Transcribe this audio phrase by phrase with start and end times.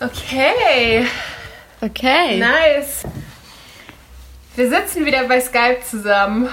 [0.00, 1.06] Okay.
[1.80, 2.38] Okay.
[2.38, 3.04] Nice.
[4.56, 6.48] Wir sitzen wieder bei Skype zusammen.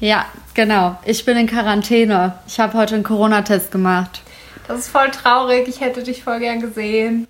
[0.00, 0.98] Ja, genau.
[1.04, 2.38] Ich bin in Quarantäne.
[2.46, 4.22] Ich habe heute einen Corona-Test gemacht.
[4.66, 5.68] Das ist voll traurig.
[5.68, 7.26] Ich hätte dich voll gern gesehen.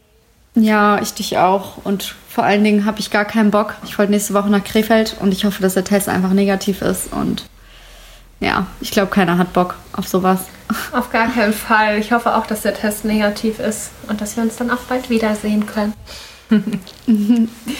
[0.55, 1.79] Ja, ich dich auch.
[1.85, 3.75] Und vor allen Dingen habe ich gar keinen Bock.
[3.85, 7.13] Ich wollte nächste Woche nach Krefeld und ich hoffe, dass der Test einfach negativ ist.
[7.13, 7.45] Und
[8.41, 10.41] ja, ich glaube, keiner hat Bock auf sowas.
[10.93, 11.99] Auf gar keinen Fall.
[11.99, 15.11] Ich hoffe auch, dass der Test negativ ist und dass wir uns dann auch bald
[15.11, 15.95] wiedersehen können.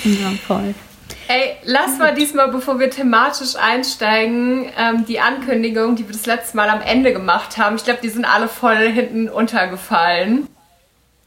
[0.05, 0.75] ja, voll.
[1.27, 6.57] Ey, lass mal diesmal, bevor wir thematisch einsteigen, ähm, die Ankündigung, die wir das letzte
[6.57, 7.77] Mal am Ende gemacht haben.
[7.77, 10.47] Ich glaube, die sind alle voll hinten untergefallen.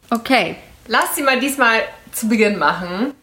[0.10, 0.56] Okay.
[0.88, 1.80] Lass sie mal diesmal
[2.12, 3.14] zu Beginn machen.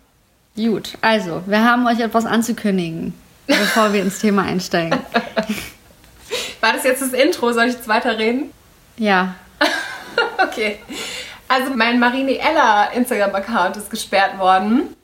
[0.57, 3.15] Gut, also, wir haben euch etwas anzukündigen,
[3.47, 4.99] bevor wir ins Thema einsteigen.
[6.61, 7.53] War das jetzt das Intro?
[7.53, 8.51] Soll ich jetzt weiterreden?
[8.97, 9.35] Ja.
[10.43, 10.79] okay.
[11.49, 14.95] Also mein Marini Ella Instagram-Account ist gesperrt worden.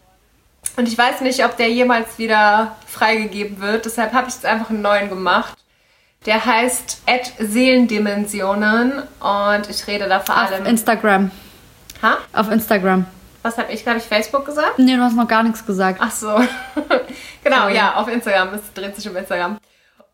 [0.77, 3.85] Und ich weiß nicht, ob der jemals wieder freigegeben wird.
[3.85, 5.57] Deshalb habe ich jetzt einfach einen neuen gemacht.
[6.27, 7.03] Der heißt
[7.39, 10.63] Seelendimensionen und ich rede da vor allem.
[10.63, 11.31] Auf Instagram.
[12.03, 12.19] Ha?
[12.33, 13.07] Auf Instagram.
[13.43, 14.79] Was habe ich, glaube ich, Facebook gesagt?
[14.79, 15.99] Nee, du hast noch gar nichts gesagt.
[16.03, 16.29] Ach so.
[17.45, 17.77] genau, Sorry.
[17.77, 18.55] ja, auf Instagram.
[18.55, 19.59] Es dreht sich um Instagram.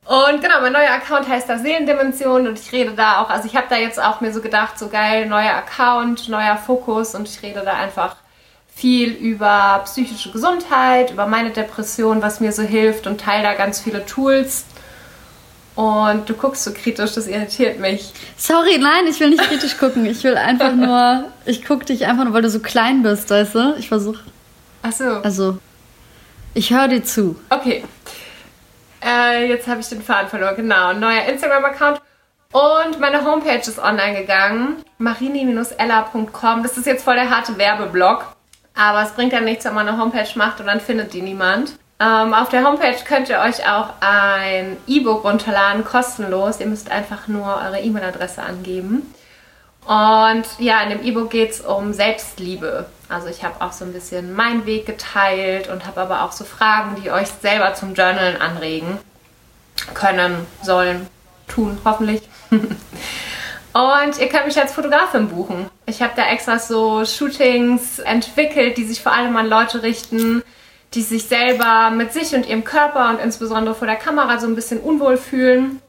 [0.06, 3.56] Und genau, mein neuer Account heißt da Seelendimension und ich rede da auch, also ich
[3.56, 7.42] habe da jetzt auch mir so gedacht, so geil, neuer Account, neuer Fokus und ich
[7.42, 8.14] rede da einfach
[8.72, 13.80] viel über psychische Gesundheit, über meine Depression, was mir so hilft und teile da ganz
[13.80, 14.66] viele Tools.
[15.74, 18.12] Und du guckst so kritisch, das irritiert mich.
[18.36, 20.06] Sorry, nein, ich will nicht kritisch gucken.
[20.06, 23.54] Ich will einfach nur, ich gucke dich einfach nur, weil du so klein bist, weißt
[23.56, 23.74] du?
[23.78, 24.20] Ich versuche.
[24.82, 25.04] Ach so.
[25.04, 25.58] Also,
[26.54, 27.36] ich höre dir zu.
[27.50, 27.82] Okay.
[29.06, 30.56] Äh, jetzt habe ich den Faden verloren.
[30.56, 32.00] Genau, neuer Instagram-Account.
[32.52, 34.82] Und meine Homepage ist online gegangen.
[34.98, 36.62] marini-ella.com.
[36.62, 38.34] Das ist jetzt voll der harte Werbeblock.
[38.74, 41.72] Aber es bringt ja nichts, wenn man eine Homepage macht und dann findet die niemand.
[41.98, 46.60] Ähm, auf der Homepage könnt ihr euch auch ein E-Book runterladen, kostenlos.
[46.60, 49.14] Ihr müsst einfach nur eure E-Mail-Adresse angeben.
[49.86, 52.86] Und ja, in dem E-Book geht es um Selbstliebe.
[53.08, 56.44] Also ich habe auch so ein bisschen meinen Weg geteilt und habe aber auch so
[56.44, 58.98] Fragen, die euch selber zum Journalen anregen
[59.94, 61.06] können, sollen,
[61.46, 62.22] tun, hoffentlich.
[62.50, 65.70] und ihr könnt mich als Fotografin buchen.
[65.86, 70.42] Ich habe da extra so Shootings entwickelt, die sich vor allem an Leute richten,
[70.94, 74.56] die sich selber mit sich und ihrem Körper und insbesondere vor der Kamera so ein
[74.56, 75.80] bisschen unwohl fühlen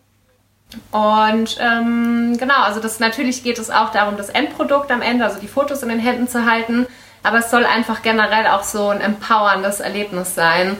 [0.91, 5.39] und ähm, genau, also das natürlich geht es auch darum, das Endprodukt am Ende, also
[5.39, 6.88] die Fotos in den Händen zu halten,
[7.23, 10.78] aber es soll einfach generell auch so ein empowerndes Erlebnis sein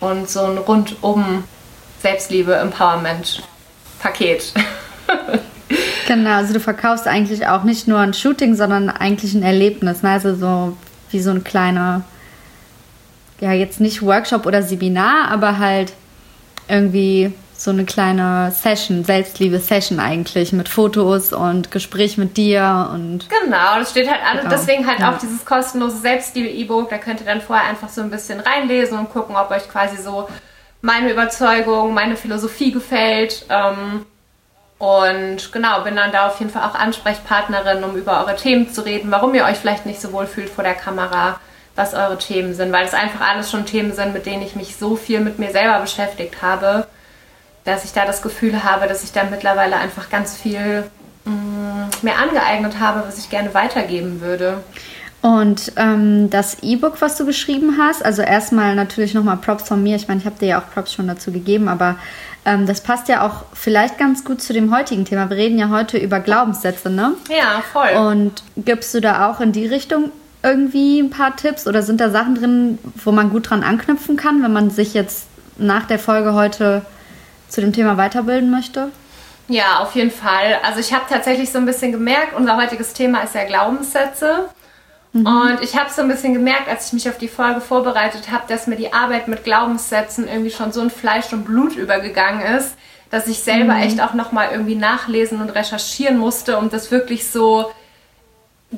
[0.00, 1.44] und so ein rundum
[2.00, 3.42] Selbstliebe, Empowerment
[4.00, 4.52] Paket.
[6.06, 10.10] genau, also du verkaufst eigentlich auch nicht nur ein Shooting, sondern eigentlich ein Erlebnis, ne?
[10.10, 10.76] also so
[11.10, 12.02] wie so ein kleiner,
[13.40, 15.92] ja jetzt nicht Workshop oder Seminar, aber halt
[16.68, 23.28] irgendwie so eine kleine Session, Selbstliebe-Session eigentlich mit Fotos und Gespräch mit dir und.
[23.28, 24.54] Genau, das steht halt alles, genau.
[24.54, 25.12] deswegen halt ja.
[25.12, 26.88] auch dieses kostenlose Selbstliebe-E-Book.
[26.88, 30.02] Da könnt ihr dann vorher einfach so ein bisschen reinlesen und gucken, ob euch quasi
[30.02, 30.26] so
[30.80, 33.44] meine Überzeugung, meine Philosophie gefällt.
[33.50, 34.06] Ähm,
[34.78, 38.86] und genau, bin dann da auf jeden Fall auch Ansprechpartnerin, um über eure Themen zu
[38.86, 41.38] reden, warum ihr euch vielleicht nicht so wohl fühlt vor der Kamera,
[41.76, 44.76] was eure Themen sind, weil es einfach alles schon Themen sind, mit denen ich mich
[44.76, 46.86] so viel mit mir selber beschäftigt habe
[47.70, 50.84] dass ich da das Gefühl habe, dass ich da mittlerweile einfach ganz viel
[51.24, 54.62] mh, mm, mehr angeeignet habe, was ich gerne weitergeben würde.
[55.22, 59.96] Und ähm, das E-Book, was du geschrieben hast, also erstmal natürlich nochmal Props von mir.
[59.96, 61.96] Ich meine, ich habe dir ja auch Props schon dazu gegeben, aber
[62.46, 65.28] ähm, das passt ja auch vielleicht ganz gut zu dem heutigen Thema.
[65.28, 67.12] Wir reden ja heute über Glaubenssätze, ne?
[67.28, 67.90] Ja, voll.
[67.98, 70.10] Und gibst du da auch in die Richtung
[70.42, 74.42] irgendwie ein paar Tipps oder sind da Sachen drin, wo man gut dran anknüpfen kann,
[74.42, 75.26] wenn man sich jetzt
[75.58, 76.80] nach der Folge heute
[77.50, 78.90] zu dem Thema weiterbilden möchte?
[79.48, 80.58] Ja, auf jeden Fall.
[80.64, 84.48] Also ich habe tatsächlich so ein bisschen gemerkt, unser heutiges Thema ist ja Glaubenssätze.
[85.12, 85.26] Mhm.
[85.26, 88.44] Und ich habe so ein bisschen gemerkt, als ich mich auf die Folge vorbereitet habe,
[88.48, 92.76] dass mir die Arbeit mit Glaubenssätzen irgendwie schon so in Fleisch und Blut übergegangen ist,
[93.10, 93.82] dass ich selber mhm.
[93.82, 97.72] echt auch nochmal irgendwie nachlesen und recherchieren musste, um das wirklich so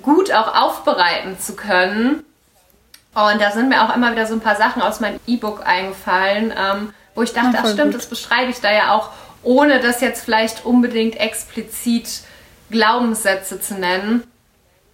[0.00, 2.24] gut auch aufbereiten zu können.
[3.14, 6.54] Und da sind mir auch immer wieder so ein paar Sachen aus meinem E-Book eingefallen.
[6.56, 7.94] Ähm, wo ich dachte, ach stimmt, gut.
[7.94, 9.10] das beschreibe ich da ja auch,
[9.42, 12.22] ohne das jetzt vielleicht unbedingt explizit
[12.70, 14.24] Glaubenssätze zu nennen.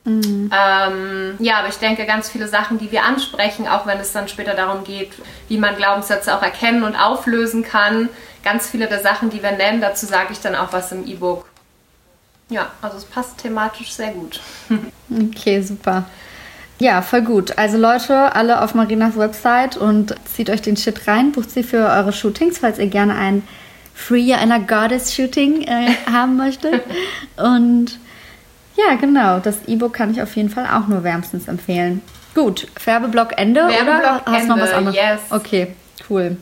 [0.05, 0.50] Mhm.
[0.53, 4.29] Ähm, ja, aber ich denke, ganz viele Sachen, die wir ansprechen, auch wenn es dann
[4.29, 5.12] später darum geht,
[5.49, 8.09] wie man Glaubenssätze auch erkennen und auflösen kann,
[8.43, 11.47] ganz viele der Sachen, die wir nennen, dazu sage ich dann auch was im E-Book.
[12.49, 14.41] Ja, also es passt thematisch sehr gut.
[15.11, 16.05] Okay, super.
[16.81, 17.59] Ja, voll gut.
[17.59, 21.79] Also Leute, alle auf Marinas Website und zieht euch den Shit rein, bucht sie für
[21.89, 23.43] eure Shootings, falls ihr gerne ein
[23.95, 26.83] Free einer Goddess Shooting äh, haben möchtet.
[27.37, 27.99] Und
[28.77, 32.01] ja, genau, das E-Book kann ich auf jeden Fall auch nur wärmstens empfehlen.
[32.35, 34.97] Gut, Werbeblock Ende Werbeblock oder hast du noch was anderes?
[34.97, 35.21] Yes.
[35.31, 35.75] Okay,
[36.09, 36.37] cool.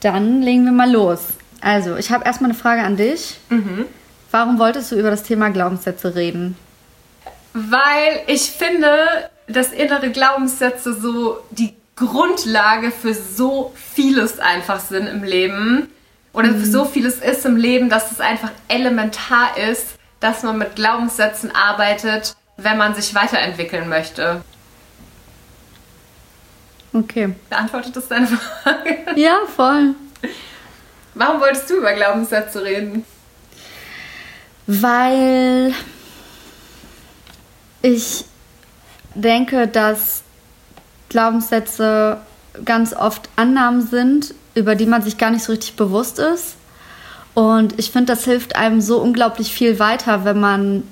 [0.00, 1.20] Dann legen wir mal los.
[1.60, 3.38] Also, ich habe erstmal eine Frage an dich.
[3.50, 3.84] Mhm.
[4.30, 6.56] Warum wolltest du über das Thema Glaubenssätze reden?
[7.58, 15.24] Weil ich finde, dass innere Glaubenssätze so die Grundlage für so vieles einfach sind im
[15.24, 15.88] Leben.
[16.32, 20.76] Oder für so vieles ist im Leben, dass es einfach elementar ist, dass man mit
[20.76, 24.42] Glaubenssätzen arbeitet, wenn man sich weiterentwickeln möchte.
[26.92, 27.34] Okay.
[27.50, 28.98] Beantwortet das deine Frage?
[29.16, 29.94] Ja, voll.
[31.14, 33.04] Warum wolltest du über Glaubenssätze reden?
[34.66, 35.74] Weil
[37.82, 38.24] ich
[39.14, 40.22] denke, dass
[41.08, 42.18] Glaubenssätze
[42.64, 46.56] ganz oft Annahmen sind, über die man sich gar nicht so richtig bewusst ist.
[47.34, 50.82] Und ich finde, das hilft einem so unglaublich viel weiter, wenn man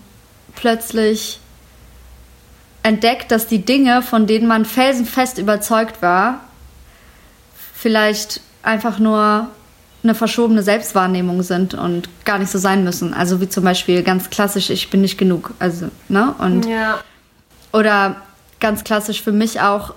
[0.55, 1.41] plötzlich
[2.83, 6.41] entdeckt, dass die Dinge, von denen man felsenfest überzeugt war,
[7.75, 9.50] vielleicht einfach nur
[10.06, 13.12] eine verschobene Selbstwahrnehmung sind und gar nicht so sein müssen.
[13.14, 15.53] Also wie zum Beispiel ganz klassisch, ich bin nicht genug.
[15.58, 16.35] Also, ne?
[16.38, 17.00] Und Ja.
[17.73, 18.17] oder
[18.61, 19.94] ganz klassisch für mich auch,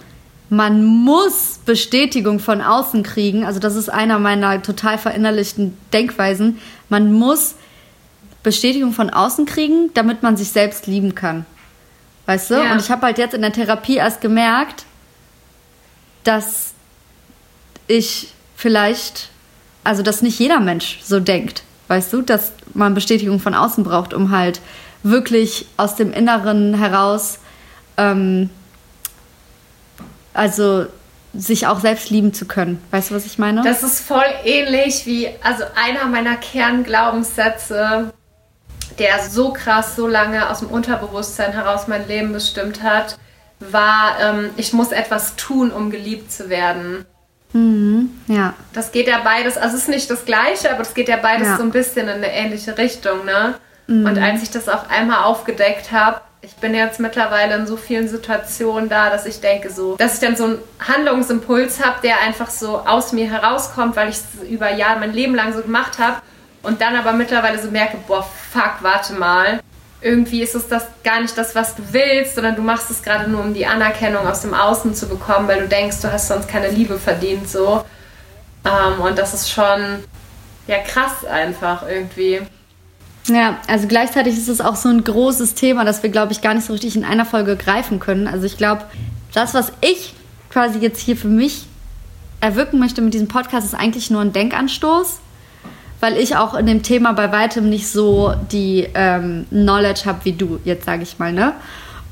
[0.50, 3.45] man muss Bestätigung von außen kriegen.
[3.45, 6.59] Also das ist einer meiner total verinnerlichten Denkweisen.
[6.89, 7.56] Man muss
[8.41, 11.45] Bestätigung von außen kriegen, damit man sich selbst lieben kann.
[12.25, 12.56] Weißt du?
[12.56, 12.71] Ja.
[12.71, 14.85] Und ich habe halt jetzt in der Therapie erst gemerkt,
[16.23, 16.73] dass
[17.88, 19.29] ich vielleicht,
[19.89, 21.63] also dass nicht jeder Mensch so denkt.
[21.88, 24.62] Weißt du, dass man Bestätigung von außen braucht, um halt
[25.01, 27.39] wirklich aus dem Inneren heraus,
[27.97, 28.51] ähm,
[30.31, 30.86] also
[31.33, 32.80] sich auch selbst lieben zu können.
[32.91, 33.63] Weißt du, was ich meine?
[33.63, 38.13] Das ist voll ähnlich wie, also einer meiner Kernglaubenssätze,
[39.00, 43.18] der so krass, so lange aus dem Unterbewusstsein heraus mein Leben bestimmt hat,
[43.59, 47.07] war, ähm, ich muss etwas tun, um geliebt zu werden.
[48.27, 51.17] Ja, Das geht ja beides, also es ist nicht das Gleiche, aber es geht ja
[51.17, 51.57] beides Ja.
[51.57, 53.55] so ein bisschen in eine ähnliche Richtung, ne?
[53.87, 58.07] Und als ich das auch einmal aufgedeckt habe, ich bin jetzt mittlerweile in so vielen
[58.07, 62.51] Situationen da, dass ich denke so, dass ich dann so einen Handlungsimpuls habe, der einfach
[62.51, 66.17] so aus mir herauskommt, weil ich es über Jahre mein Leben lang so gemacht habe
[66.61, 69.59] und dann aber mittlerweile so merke, boah, fuck, warte mal.
[70.01, 73.29] Irgendwie ist es das gar nicht das, was du willst, sondern du machst es gerade
[73.29, 76.47] nur, um die Anerkennung aus dem Außen zu bekommen, weil du denkst, du hast sonst
[76.47, 77.83] keine Liebe verdient, so.
[78.63, 80.03] Ähm, und das ist schon,
[80.67, 82.41] ja, krass einfach irgendwie.
[83.27, 86.53] Ja, also gleichzeitig ist es auch so ein großes Thema, das wir, glaube ich, gar
[86.53, 88.27] nicht so richtig in einer Folge greifen können.
[88.27, 88.83] Also ich glaube,
[89.33, 90.13] das, was ich
[90.49, 91.65] quasi jetzt hier für mich
[92.41, 95.19] erwirken möchte mit diesem Podcast, ist eigentlich nur ein Denkanstoß,
[95.99, 100.33] weil ich auch in dem Thema bei weitem nicht so die ähm, Knowledge habe wie
[100.33, 101.53] du, jetzt sage ich mal, ne?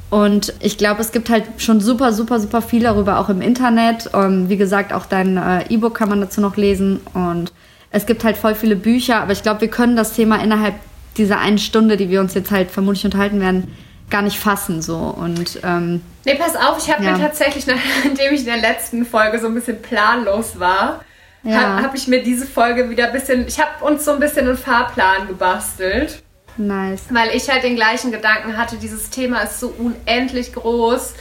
[0.09, 4.09] Und ich glaube, es gibt halt schon super, super, super viel darüber auch im Internet.
[4.13, 7.01] Ähm, wie gesagt, auch dein äh, E-Book kann man dazu noch lesen.
[7.13, 7.51] Und
[7.91, 10.75] es gibt halt voll viele Bücher, aber ich glaube, wir können das Thema innerhalb
[11.17, 13.75] dieser einen Stunde, die wir uns jetzt halt vermutlich unterhalten werden,
[14.09, 14.81] gar nicht fassen.
[14.81, 14.95] So.
[14.95, 17.11] Und ähm, Nee, pass auf, ich habe Ja.
[17.17, 17.67] mir tatsächlich,
[18.05, 21.01] nachdem ich in der letzten Folge so ein bisschen planlos war,
[21.43, 21.61] Ja.
[21.61, 24.47] habe hab ich mir diese Folge wieder ein bisschen, ich habe uns so ein bisschen
[24.47, 26.21] einen Fahrplan gebastelt,
[26.57, 27.03] nice.
[27.09, 31.13] weil ich halt den gleichen Gedanken hatte, dieses Thema ist so unendlich groß.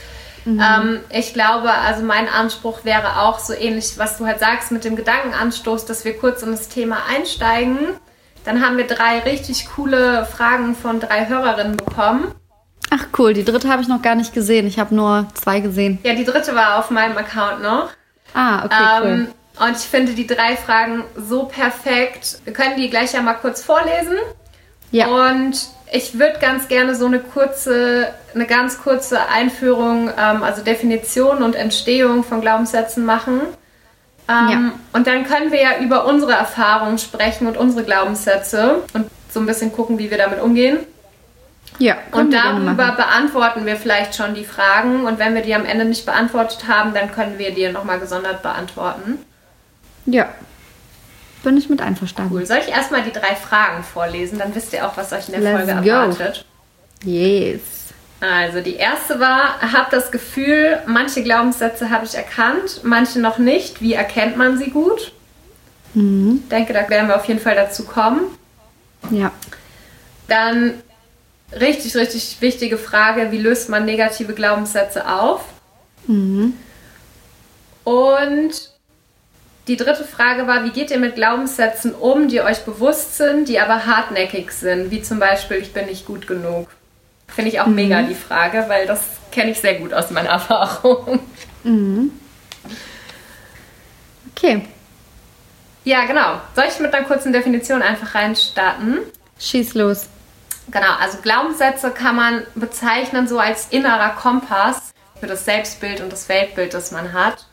[0.47, 4.85] Ähm, ich glaube, also mein Anspruch wäre auch so ähnlich, was du halt sagst mit
[4.85, 7.77] dem Gedankenanstoß, dass wir kurz in das Thema einsteigen.
[8.45, 12.33] Dann haben wir drei richtig coole Fragen von drei Hörerinnen bekommen.
[12.89, 14.67] Ach cool, die dritte habe ich noch gar nicht gesehen.
[14.67, 15.99] Ich habe nur zwei gesehen.
[16.03, 17.89] Ja, die dritte war auf meinem Account noch.
[18.33, 19.27] Ah, okay, cool.
[19.59, 22.39] Und ich finde die drei Fragen so perfekt.
[22.43, 24.17] Wir können die gleich ja mal kurz vorlesen.
[24.91, 25.07] Ja.
[25.07, 31.41] Und ich würde ganz gerne so eine kurze, eine ganz kurze Einführung, ähm, also Definition
[31.43, 33.41] und Entstehung von Glaubenssätzen machen.
[34.29, 34.71] Ähm, Ja.
[34.93, 39.45] Und dann können wir ja über unsere Erfahrungen sprechen und unsere Glaubenssätze und so ein
[39.45, 40.79] bisschen gucken, wie wir damit umgehen.
[41.79, 45.05] Ja, Und darüber beantworten wir vielleicht schon die Fragen.
[45.05, 48.41] Und wenn wir die am Ende nicht beantwortet haben, dann können wir die nochmal gesondert
[48.41, 49.19] beantworten.
[50.07, 50.29] Ja.
[51.43, 52.33] Bin ich mit einverstanden.
[52.33, 52.45] Cool.
[52.45, 54.39] Soll ich erstmal die drei Fragen vorlesen?
[54.39, 55.89] Dann wisst ihr auch, was euch in der Let's Folge go.
[55.89, 56.45] erwartet.
[57.03, 57.61] Yes.
[58.19, 63.79] Also die erste war, hab das Gefühl, manche Glaubenssätze habe ich erkannt, manche noch nicht.
[63.79, 65.11] Wie erkennt man sie gut?
[65.93, 66.39] Mhm.
[66.43, 68.21] Ich denke, da werden wir auf jeden Fall dazu kommen.
[69.11, 69.31] Ja.
[70.27, 70.73] Dann
[71.53, 75.45] richtig, richtig wichtige Frage, wie löst man negative Glaubenssätze auf?
[76.07, 76.53] Mhm.
[77.83, 78.71] Und
[79.67, 83.59] die dritte Frage war, wie geht ihr mit Glaubenssätzen um, die euch bewusst sind, die
[83.59, 86.69] aber hartnäckig sind, wie zum Beispiel, ich bin nicht gut genug.
[87.27, 87.75] Finde ich auch mhm.
[87.75, 91.19] mega die Frage, weil das kenne ich sehr gut aus meiner Erfahrung.
[91.63, 92.11] Mhm.
[94.35, 94.65] Okay.
[95.83, 96.41] Ja, genau.
[96.55, 98.99] Soll ich mit einer kurzen Definition einfach reinstarten?
[99.39, 100.07] Schieß los.
[100.69, 106.27] Genau, also Glaubenssätze kann man bezeichnen so als innerer Kompass für das Selbstbild und das
[106.29, 107.46] Weltbild, das man hat.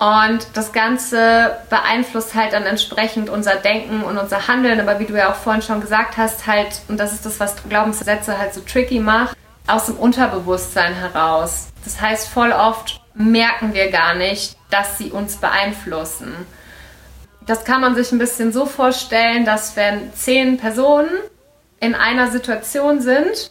[0.00, 4.80] Und das Ganze beeinflusst halt dann entsprechend unser Denken und unser Handeln.
[4.80, 7.54] Aber wie du ja auch vorhin schon gesagt hast, halt, und das ist das, was
[7.68, 11.68] Glaubenssätze halt so tricky macht, aus dem Unterbewusstsein heraus.
[11.84, 16.34] Das heißt, voll oft merken wir gar nicht, dass sie uns beeinflussen.
[17.44, 21.10] Das kann man sich ein bisschen so vorstellen, dass wenn zehn Personen
[21.78, 23.50] in einer Situation sind,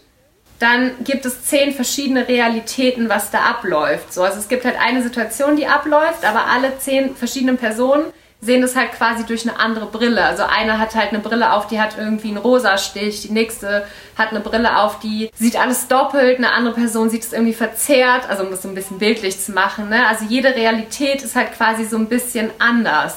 [0.59, 4.13] dann gibt es zehn verschiedene Realitäten, was da abläuft.
[4.13, 8.05] So, also es gibt halt eine Situation, die abläuft, aber alle zehn verschiedenen Personen
[8.41, 10.23] sehen das halt quasi durch eine andere Brille.
[10.23, 13.85] Also eine hat halt eine Brille auf, die hat irgendwie einen rosa Stich, die nächste
[14.17, 18.29] hat eine Brille auf, die sieht alles doppelt, eine andere Person sieht es irgendwie verzerrt,
[18.29, 19.89] also um das so ein bisschen bildlich zu machen.
[19.89, 20.07] Ne?
[20.07, 23.15] Also jede Realität ist halt quasi so ein bisschen anders.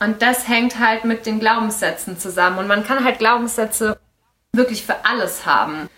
[0.00, 2.58] Und das hängt halt mit den Glaubenssätzen zusammen.
[2.58, 3.98] Und man kann halt Glaubenssätze
[4.52, 5.88] wirklich für alles haben.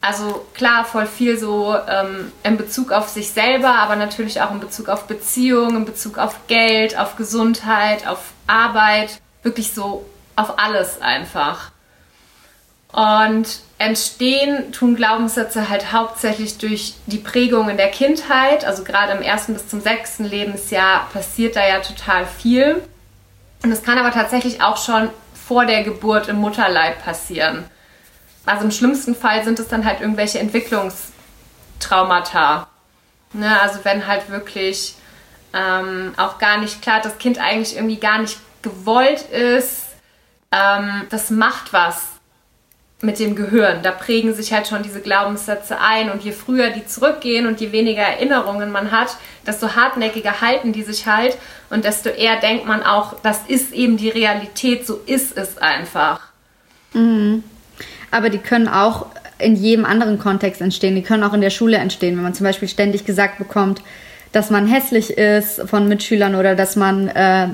[0.00, 4.60] Also klar, voll viel so ähm, in Bezug auf sich selber, aber natürlich auch in
[4.60, 11.02] Bezug auf Beziehungen, in Bezug auf Geld, auf Gesundheit, auf Arbeit, wirklich so auf alles
[11.02, 11.72] einfach.
[12.92, 18.64] Und entstehen tun Glaubenssätze halt hauptsächlich durch die Prägung in der Kindheit.
[18.64, 22.82] Also gerade im ersten bis zum sechsten Lebensjahr passiert da ja total viel.
[23.62, 27.64] Und es kann aber tatsächlich auch schon vor der Geburt im Mutterleib passieren.
[28.48, 32.66] Also im schlimmsten Fall sind es dann halt irgendwelche Entwicklungstraumata.
[33.34, 33.60] Ne?
[33.60, 34.94] Also wenn halt wirklich
[35.52, 39.88] ähm, auch gar nicht klar, das Kind eigentlich irgendwie gar nicht gewollt ist,
[40.50, 42.06] ähm, das macht was
[43.02, 43.82] mit dem Gehirn.
[43.82, 47.70] Da prägen sich halt schon diese Glaubenssätze ein und je früher die zurückgehen und je
[47.70, 51.36] weniger Erinnerungen man hat, desto hartnäckiger halten die sich halt
[51.68, 56.20] und desto eher denkt man auch, das ist eben die Realität, so ist es einfach.
[56.94, 57.44] Mhm
[58.10, 59.06] aber die können auch
[59.38, 60.94] in jedem anderen Kontext entstehen.
[60.94, 63.82] Die können auch in der Schule entstehen, wenn man zum Beispiel ständig gesagt bekommt,
[64.32, 67.48] dass man hässlich ist von Mitschülern oder dass man, äh,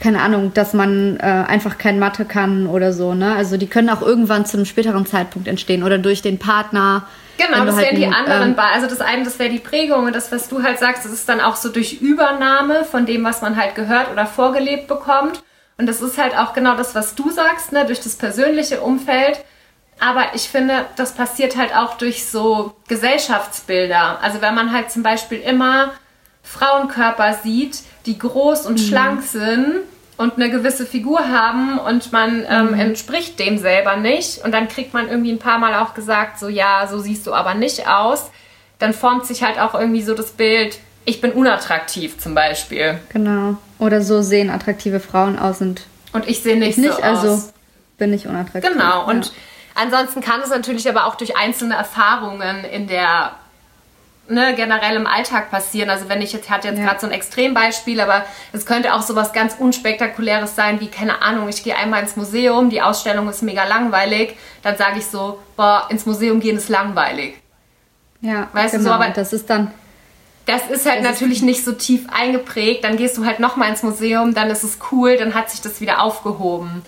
[0.00, 3.14] keine Ahnung, dass man äh, einfach kein Mathe kann oder so.
[3.14, 3.34] Ne?
[3.34, 7.06] Also die können auch irgendwann zu einem späteren Zeitpunkt entstehen oder durch den Partner.
[7.38, 8.50] Genau, das halt wären die anderen.
[8.50, 11.12] Ähm, also das eine, das wäre die Prägung und das, was du halt sagst, das
[11.12, 15.42] ist dann auch so durch Übernahme von dem, was man halt gehört oder vorgelebt bekommt.
[15.78, 17.86] Und das ist halt auch genau das, was du sagst, ne?
[17.86, 19.42] durch das persönliche Umfeld
[20.00, 24.20] aber ich finde, das passiert halt auch durch so Gesellschaftsbilder.
[24.20, 25.92] Also wenn man halt zum Beispiel immer
[26.42, 28.84] Frauenkörper sieht, die groß und mhm.
[28.84, 29.76] schlank sind
[30.16, 32.80] und eine gewisse Figur haben und man ähm, mhm.
[32.80, 36.48] entspricht dem selber nicht und dann kriegt man irgendwie ein paar Mal auch gesagt, so
[36.48, 38.30] ja, so siehst du aber nicht aus,
[38.78, 42.98] dann formt sich halt auch irgendwie so das Bild, ich bin unattraktiv zum Beispiel.
[43.12, 43.56] Genau.
[43.78, 45.82] Oder so sehen attraktive Frauen aus und
[46.12, 47.24] und ich sehe nicht, nicht so also aus.
[47.24, 47.52] Also
[47.96, 48.70] bin ich unattraktiv.
[48.70, 49.08] Genau.
[49.08, 49.32] Und ja
[49.74, 53.32] Ansonsten kann es natürlich aber auch durch einzelne Erfahrungen in der
[54.28, 55.90] Ne, generell im Alltag passieren.
[55.90, 56.86] Also wenn ich jetzt hatte jetzt ja.
[56.86, 61.22] gerade so ein Extrembeispiel, aber es könnte auch so was ganz unspektakuläres sein, wie keine
[61.22, 65.40] Ahnung, ich gehe einmal ins Museum, die Ausstellung ist mega langweilig, dann sage ich so,
[65.56, 67.34] boah, ins Museum gehen ist langweilig.
[68.20, 68.84] Ja, weißt genau.
[68.84, 68.94] du so, genau.
[68.94, 69.72] aber das ist dann
[70.46, 72.84] das ist halt das natürlich ist nicht so tief eingeprägt.
[72.84, 75.80] Dann gehst du halt nochmal ins Museum, dann ist es cool, dann hat sich das
[75.80, 76.82] wieder aufgehoben.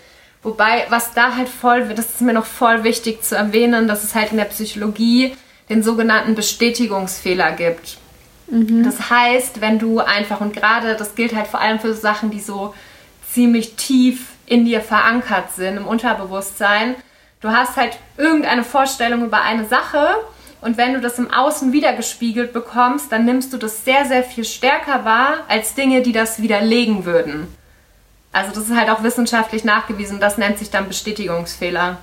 [0.44, 4.14] Wobei, was da halt voll, das ist mir noch voll wichtig zu erwähnen, dass es
[4.14, 5.34] halt in der Psychologie
[5.70, 7.96] den sogenannten Bestätigungsfehler gibt.
[8.48, 8.84] Mhm.
[8.84, 12.40] Das heißt, wenn du einfach, und gerade das gilt halt vor allem für Sachen, die
[12.40, 12.74] so
[13.32, 16.94] ziemlich tief in dir verankert sind, im Unterbewusstsein,
[17.40, 20.06] du hast halt irgendeine Vorstellung über eine Sache
[20.60, 24.44] und wenn du das im Außen wiedergespiegelt bekommst, dann nimmst du das sehr, sehr viel
[24.44, 27.48] stärker wahr als Dinge, die das widerlegen würden.
[28.34, 30.18] Also das ist halt auch wissenschaftlich nachgewiesen.
[30.18, 31.98] Das nennt sich dann Bestätigungsfehler.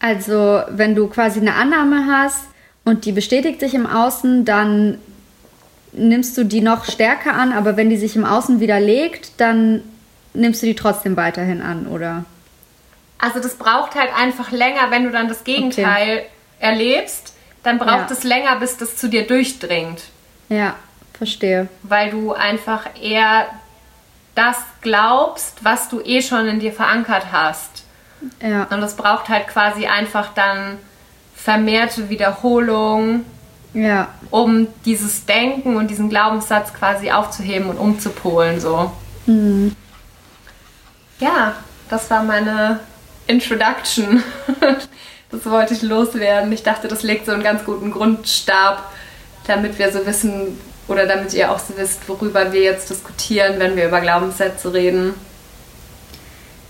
[0.00, 2.46] Also wenn du quasi eine Annahme hast
[2.84, 4.98] und die bestätigt sich im Außen, dann
[5.92, 9.84] nimmst du die noch stärker an, aber wenn die sich im Außen widerlegt, dann
[10.34, 12.24] nimmst du die trotzdem weiterhin an, oder?
[13.18, 16.26] Also das braucht halt einfach länger, wenn du dann das Gegenteil okay.
[16.58, 18.16] erlebst, dann braucht ja.
[18.16, 20.02] es länger, bis das zu dir durchdringt.
[20.48, 20.74] Ja,
[21.16, 21.68] verstehe.
[21.84, 23.46] Weil du einfach eher
[24.38, 27.82] das glaubst, was du eh schon in dir verankert hast.
[28.40, 28.68] Ja.
[28.70, 30.78] Und es braucht halt quasi einfach dann
[31.34, 33.24] vermehrte Wiederholung,
[33.74, 34.08] ja.
[34.30, 38.60] um dieses Denken und diesen Glaubenssatz quasi aufzuheben und umzupolen.
[38.60, 38.92] So.
[39.26, 39.74] Mhm.
[41.18, 41.54] Ja,
[41.90, 42.78] das war meine
[43.26, 44.22] Introduction.
[45.30, 46.52] das wollte ich loswerden.
[46.52, 48.92] Ich dachte, das legt so einen ganz guten Grundstab,
[49.48, 53.76] damit wir so wissen oder damit ihr auch so wisst, worüber wir jetzt diskutieren, wenn
[53.76, 55.14] wir über Glaubenssätze reden.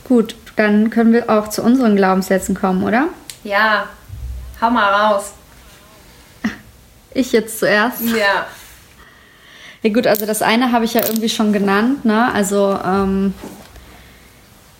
[0.04, 3.08] Gut, dann können wir auch zu unseren Glaubenssätzen kommen, oder?
[3.44, 3.87] Ja,
[4.60, 5.32] hau mal raus.
[7.14, 8.02] Ich jetzt zuerst?
[8.02, 8.46] Ja.
[9.82, 12.32] Ja gut, also das eine habe ich ja irgendwie schon genannt, ne?
[12.32, 13.32] Also, ähm,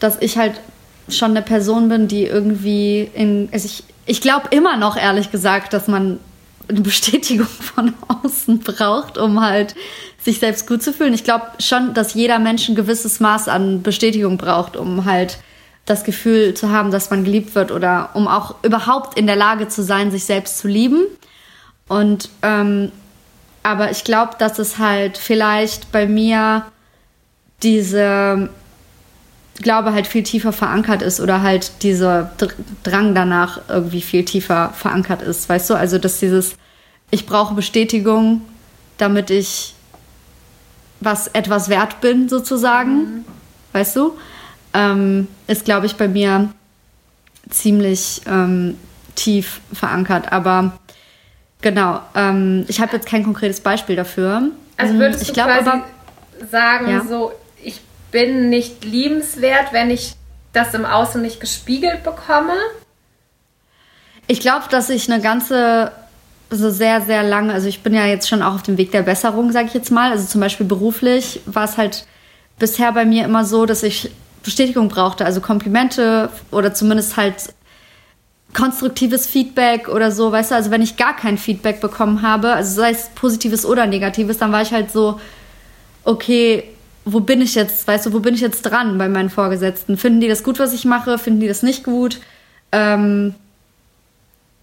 [0.00, 0.61] dass ich halt
[1.09, 3.49] schon eine Person bin, die irgendwie in.
[3.52, 6.18] Also ich, ich glaube immer noch, ehrlich gesagt, dass man
[6.69, 9.75] eine Bestätigung von außen braucht, um halt
[10.21, 11.15] sich selbst gut zu fühlen.
[11.15, 15.39] Ich glaube schon, dass jeder Mensch ein gewisses Maß an Bestätigung braucht, um halt
[15.87, 19.69] das Gefühl zu haben, dass man geliebt wird oder um auch überhaupt in der Lage
[19.69, 21.05] zu sein, sich selbst zu lieben.
[21.89, 22.93] Und ähm,
[23.63, 26.67] aber ich glaube, dass es halt vielleicht bei mir
[27.63, 28.51] diese
[29.61, 32.31] Glaube halt viel tiefer verankert ist oder halt dieser
[32.85, 35.75] Drang danach irgendwie viel tiefer verankert ist, weißt du?
[35.75, 36.57] Also, dass dieses,
[37.11, 38.43] ich brauche Bestätigung,
[38.99, 39.75] damit ich
[41.00, 43.25] was etwas wert bin, sozusagen, mhm.
[43.73, 44.17] weißt du?
[44.75, 46.50] Ähm, ist, glaube ich, bei mir
[47.50, 48.77] ziemlich ähm,
[49.15, 50.33] tief verankert.
[50.33, 50.79] Aber
[51.61, 54.50] genau, ähm, ich habe jetzt kein konkretes Beispiel dafür.
[54.77, 55.85] Also würdest ich du glaub, quasi aber,
[56.50, 57.05] sagen, ja.
[57.05, 57.33] so
[58.11, 60.15] bin nicht liebenswert, wenn ich
[60.53, 62.55] das im Außen nicht gespiegelt bekomme?
[64.27, 65.93] Ich glaube, dass ich eine ganze,
[66.50, 69.03] so sehr, sehr lange, also ich bin ja jetzt schon auch auf dem Weg der
[69.03, 70.11] Besserung, sage ich jetzt mal.
[70.11, 72.07] Also zum Beispiel beruflich war es halt
[72.59, 74.11] bisher bei mir immer so, dass ich
[74.43, 77.35] Bestätigung brauchte, also Komplimente oder zumindest halt
[78.55, 82.81] konstruktives Feedback oder so, weißt du, also wenn ich gar kein Feedback bekommen habe, also
[82.81, 85.21] sei es positives oder negatives, dann war ich halt so,
[86.05, 86.64] okay,
[87.12, 89.97] wo bin ich jetzt, weißt du, wo bin ich jetzt dran bei meinen Vorgesetzten?
[89.97, 91.18] Finden die das gut, was ich mache?
[91.18, 92.21] Finden die das nicht gut?
[92.73, 93.35] Ähm,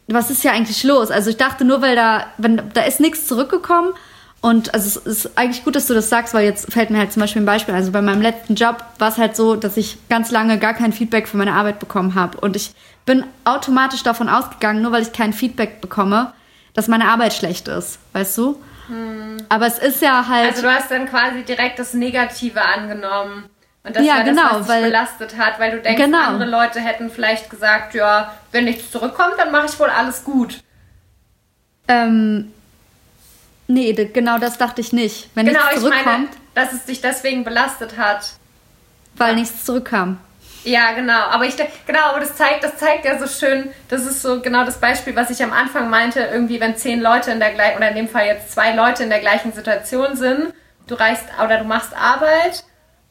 [0.08, 1.12] was ist ja eigentlich los?
[1.12, 3.94] Also ich dachte nur, weil da, wenn, da ist nichts zurückgekommen
[4.42, 7.12] und also es ist eigentlich gut, dass du das sagst, weil jetzt fällt mir halt
[7.12, 7.74] zum Beispiel ein Beispiel.
[7.74, 10.94] Also bei meinem letzten Job war es halt so, dass ich ganz lange gar kein
[10.94, 12.38] Feedback für meine Arbeit bekommen habe.
[12.40, 12.72] Und ich
[13.08, 16.32] bin automatisch davon ausgegangen, nur weil ich kein Feedback bekomme,
[16.76, 18.62] dass meine Arbeit schlecht ist, weißt du?
[18.88, 19.38] Hm.
[19.50, 20.50] Aber es ist ja halt.
[20.50, 23.50] Also du hast dann quasi direkt das Negative angenommen.
[23.84, 26.24] Und das ja, war das, genau, was dich belastet hat, weil du denkst, genau.
[26.24, 30.60] andere Leute hätten vielleicht gesagt, ja, wenn nichts zurückkommt, dann mache ich wohl alles gut.
[31.88, 32.52] Ähm,
[33.68, 35.30] nee, genau das dachte ich nicht.
[35.36, 36.06] Wenn genau, nichts zurückkommt.
[36.06, 38.34] Ich meine, dass es dich deswegen belastet hat.
[39.18, 39.36] Weil ja.
[39.36, 40.18] nichts zurückkam.
[40.66, 41.14] Ja, genau.
[41.30, 44.66] Aber ich genau, aber das zeigt, das zeigt ja so schön, das ist so genau
[44.66, 47.90] das Beispiel, was ich am Anfang meinte, irgendwie, wenn zehn Leute in der gleichen, oder
[47.90, 50.54] in dem Fall jetzt zwei Leute in der gleichen Situation sind,
[50.88, 52.64] du reichst oder du machst Arbeit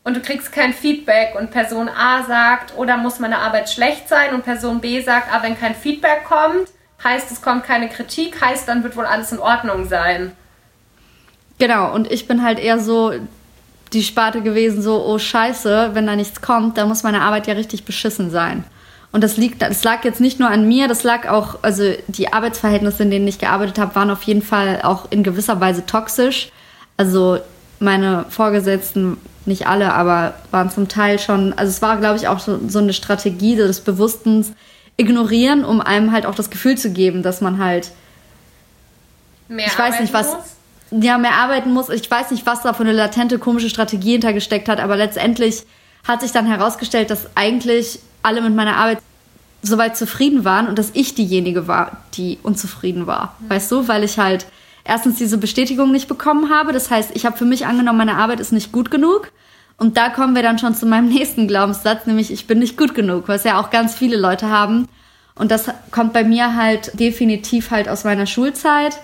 [0.02, 4.34] und du kriegst kein Feedback und Person A sagt, oder muss meine Arbeit schlecht sein
[4.34, 6.68] und Person B sagt, ah, wenn kein Feedback kommt,
[7.04, 10.32] heißt es kommt keine Kritik, heißt dann wird wohl alles in Ordnung sein.
[11.58, 13.12] Genau, und ich bin halt eher so,
[13.94, 17.54] die Sparte gewesen, so, oh scheiße, wenn da nichts kommt, dann muss meine Arbeit ja
[17.54, 18.64] richtig beschissen sein.
[19.12, 22.32] Und das, liegt, das lag jetzt nicht nur an mir, das lag auch, also die
[22.32, 26.50] Arbeitsverhältnisse, in denen ich gearbeitet habe, waren auf jeden Fall auch in gewisser Weise toxisch.
[26.96, 27.38] Also
[27.78, 32.40] meine Vorgesetzten, nicht alle, aber waren zum Teil schon, also es war, glaube ich, auch
[32.40, 34.52] so, so eine Strategie des Bewusstens
[34.96, 37.92] ignorieren, um einem halt auch das Gefühl zu geben, dass man halt
[39.48, 40.44] mehr ich weiß nicht was muss?
[41.00, 41.88] Ja, mehr arbeiten muss.
[41.88, 45.64] Ich weiß nicht, was da für eine latente, komische Strategie hintergesteckt hat, aber letztendlich
[46.06, 48.98] hat sich dann herausgestellt, dass eigentlich alle mit meiner Arbeit
[49.62, 53.36] soweit zufrieden waren und dass ich diejenige war, die unzufrieden war.
[53.40, 53.50] Mhm.
[53.50, 54.46] Weißt du, weil ich halt
[54.84, 56.72] erstens diese Bestätigung nicht bekommen habe.
[56.72, 59.32] Das heißt, ich habe für mich angenommen, meine Arbeit ist nicht gut genug.
[59.76, 62.94] Und da kommen wir dann schon zu meinem nächsten Glaubenssatz, nämlich ich bin nicht gut
[62.94, 64.88] genug, was ja auch ganz viele Leute haben.
[65.34, 68.98] Und das kommt bei mir halt definitiv halt aus meiner Schulzeit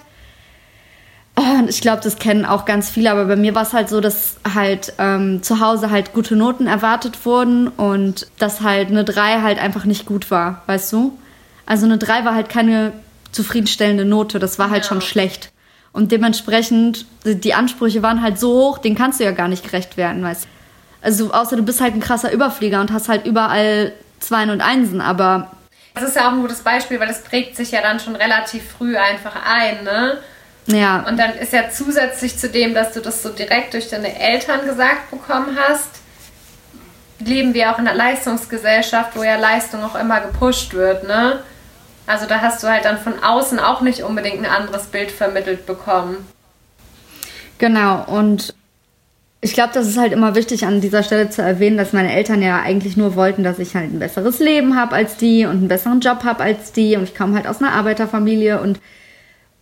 [1.69, 4.37] ich glaube, das kennen auch ganz viele, aber bei mir war es halt so, dass
[4.55, 9.59] halt ähm, zu Hause halt gute Noten erwartet wurden und dass halt eine 3 halt
[9.59, 11.19] einfach nicht gut war, weißt du?
[11.67, 12.93] Also eine 3 war halt keine
[13.33, 14.89] zufriedenstellende Note, das war halt ja.
[14.89, 15.53] schon schlecht.
[15.93, 19.97] Und dementsprechend, die Ansprüche waren halt so hoch, den kannst du ja gar nicht gerecht
[19.97, 20.49] werden, weißt du?
[21.03, 25.01] Also außer du bist halt ein krasser Überflieger und hast halt überall Zweien und Einsen,
[25.01, 25.51] aber...
[25.95, 28.63] Das ist ja auch ein gutes Beispiel, weil das prägt sich ja dann schon relativ
[28.71, 30.19] früh einfach ein, ne?
[30.73, 31.05] Ja.
[31.09, 34.65] Und dann ist ja zusätzlich zu dem, dass du das so direkt durch deine Eltern
[34.65, 35.89] gesagt bekommen hast,
[37.19, 41.41] leben wir auch in einer Leistungsgesellschaft, wo ja Leistung auch immer gepusht wird, ne?
[42.07, 45.67] Also da hast du halt dann von außen auch nicht unbedingt ein anderes Bild vermittelt
[45.67, 46.27] bekommen.
[47.59, 48.55] Genau, und
[49.43, 52.43] ich glaube, das ist halt immer wichtig an dieser Stelle zu erwähnen, dass meine Eltern
[52.43, 55.69] ja eigentlich nur wollten, dass ich halt ein besseres Leben habe als die und einen
[55.69, 56.97] besseren Job habe als die.
[56.97, 58.81] Und ich komme halt aus einer Arbeiterfamilie und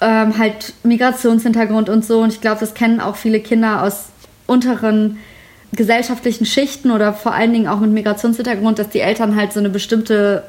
[0.00, 2.20] ähm, halt Migrationshintergrund und so.
[2.20, 4.06] Und ich glaube, das kennen auch viele Kinder aus
[4.46, 5.18] unteren
[5.72, 9.68] gesellschaftlichen Schichten oder vor allen Dingen auch mit Migrationshintergrund, dass die Eltern halt so eine
[9.68, 10.44] bestimmte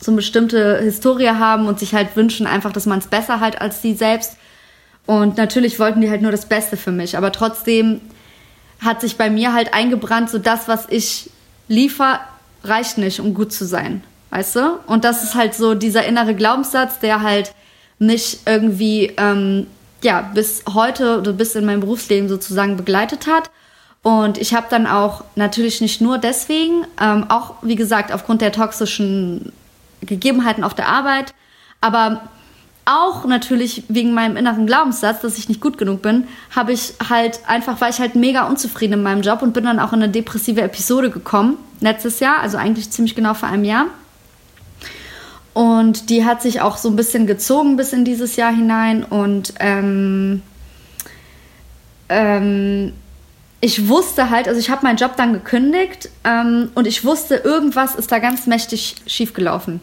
[0.00, 3.60] so eine bestimmte Historie haben und sich halt wünschen einfach, dass man es besser halt
[3.60, 4.36] als die selbst.
[5.06, 8.00] Und natürlich wollten die halt nur das Beste für mich, aber trotzdem
[8.82, 11.30] hat sich bei mir halt eingebrannt, so das, was ich
[11.68, 12.20] liefer,
[12.64, 14.02] reicht nicht, um gut zu sein.
[14.30, 14.78] Weißt du?
[14.86, 17.52] Und das ist halt so dieser innere Glaubenssatz, der halt
[18.00, 19.68] mich irgendwie, ähm,
[20.02, 23.50] ja, bis heute oder bis in meinem Berufsleben sozusagen begleitet hat.
[24.02, 28.50] Und ich habe dann auch natürlich nicht nur deswegen, ähm, auch wie gesagt aufgrund der
[28.50, 29.52] toxischen
[30.00, 31.34] Gegebenheiten auf der Arbeit,
[31.82, 32.22] aber
[32.86, 37.40] auch natürlich wegen meinem inneren Glaubenssatz, dass ich nicht gut genug bin, habe ich halt
[37.46, 40.10] einfach, war ich halt mega unzufrieden in meinem Job und bin dann auch in eine
[40.10, 43.86] depressive Episode gekommen, letztes Jahr, also eigentlich ziemlich genau vor einem Jahr.
[45.60, 49.52] Und die hat sich auch so ein bisschen gezogen bis in dieses Jahr hinein und
[49.60, 50.40] ähm,
[52.08, 52.94] ähm,
[53.60, 57.94] ich wusste halt, also ich habe meinen Job dann gekündigt ähm, und ich wusste, irgendwas
[57.94, 59.82] ist da ganz mächtig schiefgelaufen.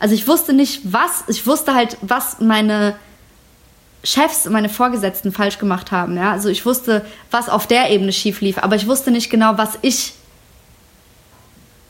[0.00, 2.96] Also ich wusste nicht, was, ich wusste halt, was meine
[4.02, 6.16] Chefs meine Vorgesetzten falsch gemacht haben.
[6.16, 6.32] Ja?
[6.32, 9.78] Also ich wusste, was auf der Ebene schief lief, aber ich wusste nicht genau, was
[9.82, 10.14] ich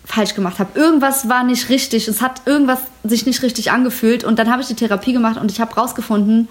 [0.04, 0.78] falsch gemacht habe.
[0.78, 2.08] Irgendwas war nicht richtig.
[2.08, 4.24] Es hat irgendwas sich nicht richtig angefühlt.
[4.24, 6.48] Und dann habe ich die Therapie gemacht und ich habe rausgefunden,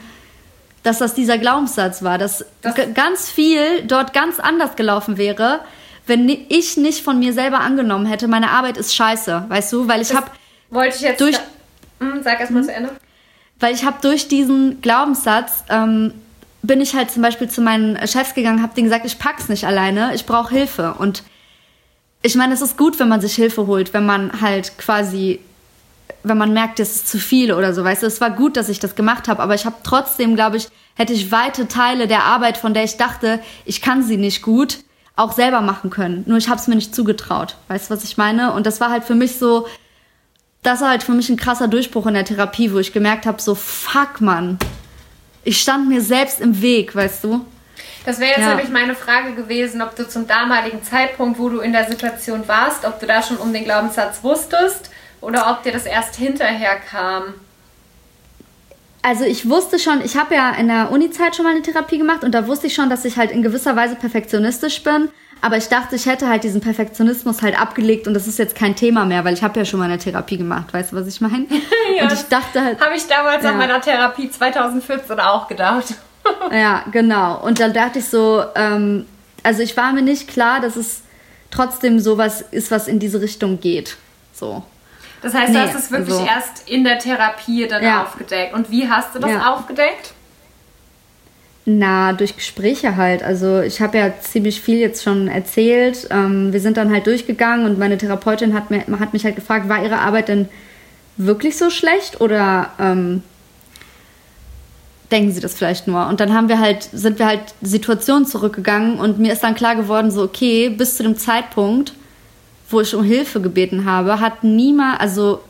[0.83, 5.59] dass das dieser Glaubenssatz war, dass das ganz viel dort ganz anders gelaufen wäre,
[6.07, 10.01] wenn ich nicht von mir selber angenommen hätte, meine Arbeit ist scheiße, weißt du, weil
[10.01, 10.31] ich habe
[10.71, 12.65] wollte ich jetzt durch da, mh, hm, sag erst mal hm?
[12.65, 12.89] zu Ende.
[13.59, 16.13] Weil ich habe durch diesen Glaubenssatz ähm,
[16.63, 19.65] bin ich halt zum Beispiel zu meinen Chefs gegangen, habe denen gesagt, ich pack's nicht
[19.65, 21.23] alleine, ich brauche Hilfe und
[22.21, 25.39] ich meine, es ist gut, wenn man sich Hilfe holt, wenn man halt quasi
[26.23, 28.69] wenn man merkt, es ist zu viel oder so, weißt du, es war gut, dass
[28.69, 32.25] ich das gemacht habe, aber ich habe trotzdem, glaube ich, hätte ich weite Teile der
[32.25, 34.79] Arbeit, von der ich dachte, ich kann sie nicht gut,
[35.15, 36.23] auch selber machen können.
[36.27, 37.55] Nur ich habe es mir nicht zugetraut.
[37.67, 38.53] Weißt du, was ich meine?
[38.53, 39.67] Und das war halt für mich so,
[40.63, 43.41] das war halt für mich ein krasser Durchbruch in der Therapie, wo ich gemerkt habe,
[43.41, 44.57] so fuck, Mann.
[45.43, 47.45] Ich stand mir selbst im Weg, weißt du?
[48.05, 48.49] Das wäre jetzt ja.
[48.49, 52.85] nämlich meine Frage gewesen, ob du zum damaligen Zeitpunkt, wo du in der Situation warst,
[52.85, 54.89] ob du da schon um den Glaubenssatz wusstest
[55.21, 57.35] oder ob dir das erst hinterher kam.
[59.03, 62.23] Also ich wusste schon, ich habe ja in der Uni-Zeit schon mal eine Therapie gemacht
[62.23, 65.09] und da wusste ich schon, dass ich halt in gewisser Weise perfektionistisch bin.
[65.43, 68.75] Aber ich dachte, ich hätte halt diesen Perfektionismus halt abgelegt und das ist jetzt kein
[68.75, 70.71] Thema mehr, weil ich habe ja schon mal eine Therapie gemacht.
[70.71, 71.47] Weißt du, was ich meine?
[71.97, 72.79] ja, und ich dachte halt.
[72.79, 73.49] Habe ich damals ja.
[73.49, 75.95] an meiner Therapie 2014 auch gedacht.
[76.51, 77.41] ja, genau.
[77.41, 79.05] Und dann dachte ich so, ähm,
[79.43, 81.01] also ich war mir nicht klar, dass es
[81.49, 83.97] trotzdem sowas ist, was in diese Richtung geht.
[84.33, 84.63] So.
[85.21, 88.03] Das heißt, nee, du hast es wirklich also, erst in der Therapie dann ja.
[88.03, 88.53] aufgedeckt.
[88.53, 89.53] Und wie hast du das ja.
[89.53, 90.13] aufgedeckt?
[91.65, 93.21] Na, durch Gespräche halt.
[93.21, 96.07] Also ich habe ja ziemlich viel jetzt schon erzählt.
[96.09, 99.69] Ähm, wir sind dann halt durchgegangen und meine Therapeutin hat, mir, hat mich halt gefragt,
[99.69, 100.49] war ihre Arbeit denn
[101.17, 103.21] wirklich so schlecht oder ähm,
[105.11, 106.07] denken sie das vielleicht nur?
[106.07, 109.75] Und dann haben wir halt, sind wir halt Situationen zurückgegangen und mir ist dann klar
[109.75, 111.93] geworden, so okay, bis zu dem Zeitpunkt,
[112.69, 115.41] wo ich um Hilfe gebeten habe, hat niemand, also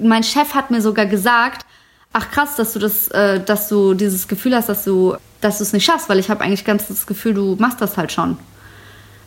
[0.00, 1.64] mein Chef hat mir sogar gesagt,
[2.12, 5.64] ach krass, dass du das, äh, dass du dieses Gefühl hast, dass du, dass du
[5.64, 8.36] es nicht schaffst, weil ich habe eigentlich ganz das Gefühl, du machst das halt schon.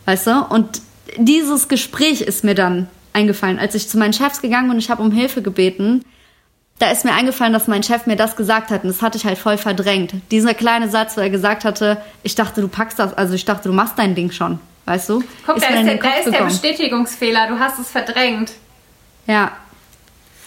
[0.04, 0.44] Weißt du?
[0.48, 0.82] Und
[1.16, 5.02] dieses Gespräch ist mir dann eingefallen, als ich zu meinen Chefs gegangen und ich habe
[5.02, 6.04] um Hilfe gebeten.
[6.78, 9.24] Da ist mir eingefallen, dass mein Chef mir das gesagt hat und das hatte ich
[9.24, 10.14] halt voll verdrängt.
[10.30, 13.68] Dieser kleine Satz, wo er gesagt hatte, ich dachte, du packst das, also ich dachte,
[13.68, 15.22] du machst dein Ding schon, weißt du?
[15.46, 18.52] Guck, ist da ist, der, da ist der Bestätigungsfehler, du hast es verdrängt.
[19.26, 19.52] Ja,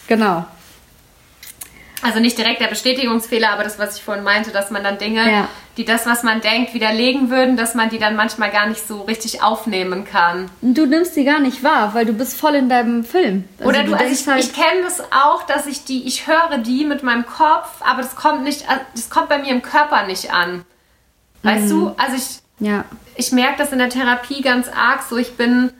[0.08, 0.46] genau.
[2.06, 5.28] Also nicht direkt der Bestätigungsfehler, aber das, was ich vorhin meinte, dass man dann Dinge,
[5.28, 5.48] ja.
[5.76, 9.02] die das, was man denkt, widerlegen würden, dass man die dann manchmal gar nicht so
[9.02, 10.52] richtig aufnehmen kann.
[10.62, 13.46] Du nimmst die gar nicht wahr, weil du bist voll in deinem Film.
[13.58, 16.28] Also Oder du, du also ich, halt ich kenne das auch, dass ich die, ich
[16.28, 20.06] höre die mit meinem Kopf, aber das kommt nicht, das kommt bei mir im Körper
[20.06, 20.64] nicht an.
[21.42, 21.70] Weißt mhm.
[21.70, 21.96] du?
[21.98, 22.86] Also ich, ja.
[23.16, 25.18] ich merke das in der Therapie ganz arg so.
[25.18, 25.72] Ich bin,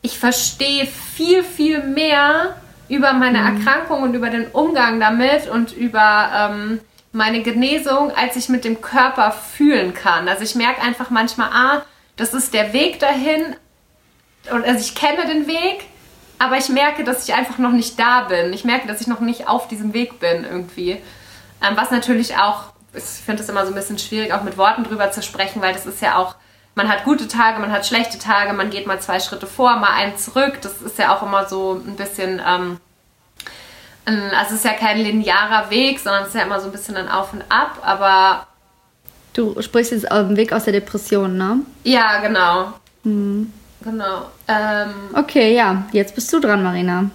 [0.00, 2.56] ich verstehe viel, viel mehr
[2.92, 3.56] über meine mhm.
[3.56, 6.80] Erkrankung und über den Umgang damit und über ähm,
[7.12, 10.28] meine Genesung, als ich mit dem Körper fühlen kann.
[10.28, 11.82] Also ich merke einfach manchmal, ah,
[12.16, 13.56] das ist der Weg dahin,
[14.50, 15.86] Und also ich kenne den Weg,
[16.38, 18.52] aber ich merke, dass ich einfach noch nicht da bin.
[18.52, 21.00] Ich merke, dass ich noch nicht auf diesem Weg bin irgendwie.
[21.62, 24.84] Ähm, was natürlich auch, ich finde es immer so ein bisschen schwierig, auch mit Worten
[24.84, 26.34] drüber zu sprechen, weil das ist ja auch,
[26.74, 29.92] man hat gute Tage, man hat schlechte Tage, man geht mal zwei Schritte vor, mal
[29.94, 30.58] einen zurück.
[30.62, 32.78] Das ist ja auch immer so ein bisschen, ähm,
[34.04, 36.96] also es ist ja kein linearer Weg, sondern es ist ja immer so ein bisschen
[36.96, 38.46] ein Auf und Ab, aber.
[39.34, 41.60] Du sprichst jetzt auf dem Weg aus der Depression, ne?
[41.84, 42.72] Ja, genau.
[43.04, 43.52] Mhm.
[43.82, 44.26] Genau.
[44.46, 47.10] Ähm, okay, ja, jetzt bist du dran, Marina.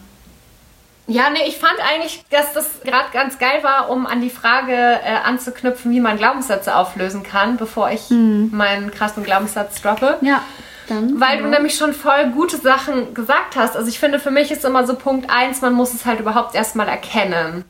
[1.08, 4.74] Ja, nee, ich fand eigentlich, dass das gerade ganz geil war, um an die Frage
[4.74, 8.50] äh, anzuknüpfen, wie man Glaubenssätze auflösen kann, bevor ich mhm.
[8.52, 10.18] meinen krassen Glaubenssatz droppe.
[10.22, 10.42] Ja.
[10.90, 11.44] Dann, Weil ja.
[11.44, 13.76] du nämlich schon voll gute Sachen gesagt hast.
[13.76, 16.56] Also ich finde, für mich ist immer so Punkt eins, man muss es halt überhaupt
[16.56, 17.64] erstmal erkennen.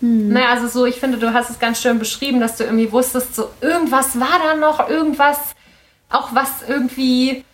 [0.00, 0.28] Mhm.
[0.28, 3.34] Naja, also so, ich finde, du hast es ganz schön beschrieben, dass du irgendwie wusstest,
[3.34, 5.38] so irgendwas war da noch, irgendwas,
[6.08, 7.44] auch was irgendwie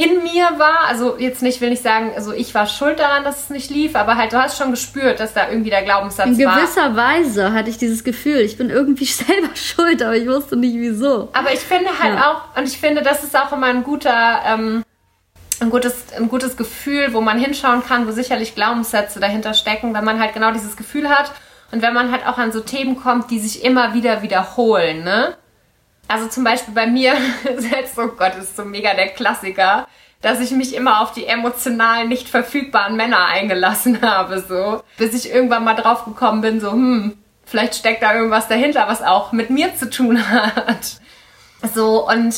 [0.00, 0.86] in mir war.
[0.88, 3.94] Also jetzt nicht, will ich sagen, also ich war schuld daran, dass es nicht lief,
[3.94, 6.26] aber halt du hast schon gespürt, dass da irgendwie der Glaubenssatz war.
[6.26, 6.96] In gewisser.
[6.96, 11.28] Weise hatte ich dieses Gefühl, ich bin irgendwie selber schuld, aber ich wusste nicht wieso.
[11.32, 12.30] Aber ich finde halt ja.
[12.30, 14.82] auch, und ich finde, das ist auch immer ein guter, ähm,
[15.60, 20.04] ein gutes, ein gutes Gefühl, wo man hinschauen kann, wo sicherlich Glaubenssätze dahinter stecken, wenn
[20.04, 21.32] man halt genau dieses Gefühl hat
[21.72, 25.36] und wenn man halt auch an so Themen kommt, die sich immer wieder wiederholen, ne?
[26.10, 27.14] Also zum Beispiel bei mir
[27.56, 29.86] selbst, oh Gott, ist so mega der Klassiker,
[30.20, 34.82] dass ich mich immer auf die emotional nicht verfügbaren Männer eingelassen habe, so.
[34.98, 39.02] Bis ich irgendwann mal drauf gekommen bin, so, hm, vielleicht steckt da irgendwas dahinter, was
[39.02, 41.00] auch mit mir zu tun hat.
[41.72, 42.34] So, und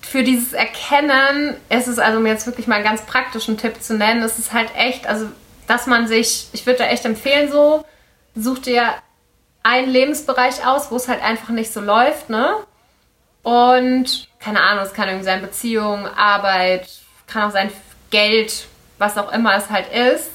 [0.00, 3.94] für dieses Erkennen ist es also mir jetzt wirklich mal einen ganz praktischen Tipp zu
[3.94, 5.26] nennen, ist es halt echt, also
[5.68, 7.84] dass man sich, ich würde da echt empfehlen so,
[8.34, 8.92] such dir
[9.64, 12.54] einen Lebensbereich aus, wo es halt einfach nicht so läuft, ne?
[13.42, 16.88] Und keine Ahnung, es kann irgendwie sein Beziehung, Arbeit,
[17.26, 17.72] kann auch sein
[18.10, 18.66] Geld,
[18.98, 20.30] was auch immer es halt ist.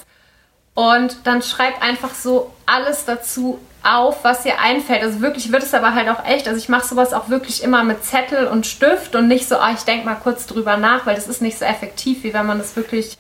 [0.74, 5.04] Und dann schreibt einfach so alles dazu auf, was dir einfällt.
[5.04, 6.48] Also wirklich wird es aber halt auch echt.
[6.48, 9.74] Also ich mache sowas auch wirklich immer mit Zettel und Stift und nicht so, oh,
[9.74, 12.58] ich denke mal kurz drüber nach, weil das ist nicht so effektiv, wie wenn man
[12.58, 13.18] das wirklich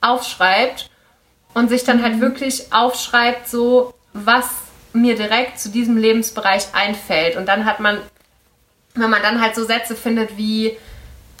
[0.00, 0.90] aufschreibt
[1.54, 4.48] und sich dann halt wirklich aufschreibt, so was
[4.92, 7.36] mir direkt zu diesem Lebensbereich einfällt.
[7.36, 7.98] Und dann hat man,
[8.94, 10.76] wenn man dann halt so Sätze findet wie,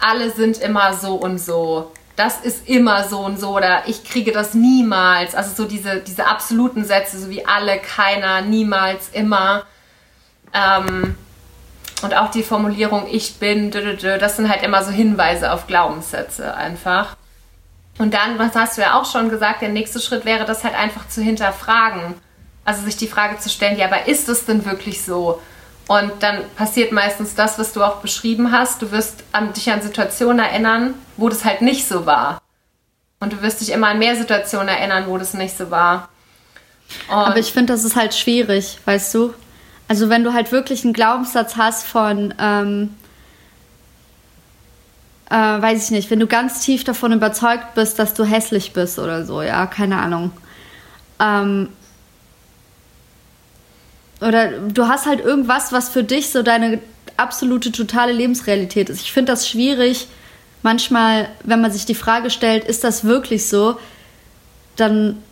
[0.00, 4.32] alle sind immer so und so, das ist immer so und so oder ich kriege
[4.32, 5.34] das niemals.
[5.34, 9.64] Also so diese, diese absoluten Sätze, so wie alle, keiner, niemals, immer.
[10.52, 11.16] Ähm,
[12.02, 17.16] und auch die Formulierung ich bin, das sind halt immer so Hinweise auf Glaubenssätze einfach.
[17.98, 20.74] Und dann, was hast du ja auch schon gesagt, der nächste Schritt wäre, das halt
[20.74, 22.14] einfach zu hinterfragen.
[22.70, 25.42] Also sich die Frage zu stellen, ja, aber ist es denn wirklich so?
[25.88, 28.80] Und dann passiert meistens das, was du auch beschrieben hast.
[28.80, 32.40] Du wirst an, dich an Situationen erinnern, wo das halt nicht so war.
[33.18, 36.10] Und du wirst dich immer an mehr Situationen erinnern, wo das nicht so war.
[37.08, 39.34] Und aber ich finde, das ist halt schwierig, weißt du?
[39.88, 42.94] Also wenn du halt wirklich einen Glaubenssatz hast von, ähm,
[45.28, 49.00] äh, weiß ich nicht, wenn du ganz tief davon überzeugt bist, dass du hässlich bist
[49.00, 50.30] oder so, ja, keine Ahnung.
[51.18, 51.70] Ähm,
[54.20, 56.80] oder du hast halt irgendwas, was für dich so deine
[57.16, 59.00] absolute, totale Lebensrealität ist.
[59.00, 60.08] Ich finde das schwierig,
[60.62, 63.78] manchmal, wenn man sich die Frage stellt, ist das wirklich so,
[64.76, 65.22] dann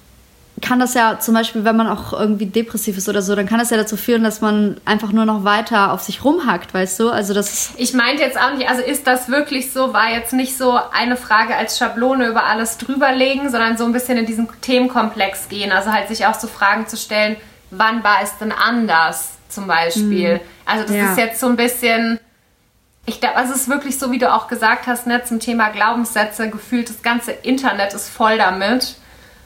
[0.60, 3.58] kann das ja zum Beispiel, wenn man auch irgendwie depressiv ist oder so, dann kann
[3.58, 7.10] das ja dazu führen, dass man einfach nur noch weiter auf sich rumhackt, weißt du?
[7.10, 10.56] Also das Ich meinte jetzt auch nicht, also ist das wirklich so, war jetzt nicht
[10.56, 15.48] so eine Frage als Schablone über alles drüberlegen, sondern so ein bisschen in diesen Themenkomplex
[15.48, 15.70] gehen.
[15.70, 17.36] Also halt sich auch so Fragen zu stellen,
[17.70, 20.34] wann war es denn anders zum Beispiel.
[20.34, 20.40] Mhm.
[20.64, 21.10] Also das ja.
[21.12, 22.20] ist jetzt so ein bisschen,
[23.06, 25.70] ich glaube, also es ist wirklich so, wie du auch gesagt hast, ne, zum Thema
[25.70, 28.96] Glaubenssätze, gefühlt das ganze Internet ist voll damit.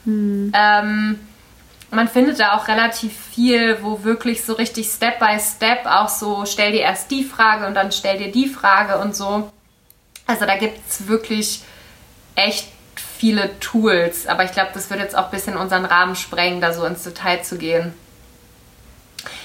[0.05, 0.51] Mhm.
[0.53, 1.19] Ähm,
[1.91, 6.45] man findet da auch relativ viel, wo wirklich so richtig Step by Step auch so,
[6.45, 9.51] stell dir erst die Frage und dann stell dir die Frage und so.
[10.25, 11.61] Also da gibt es wirklich
[12.35, 16.61] echt viele Tools, aber ich glaube, das würde jetzt auch ein bisschen unseren Rahmen sprengen,
[16.61, 17.93] da so ins Detail zu gehen.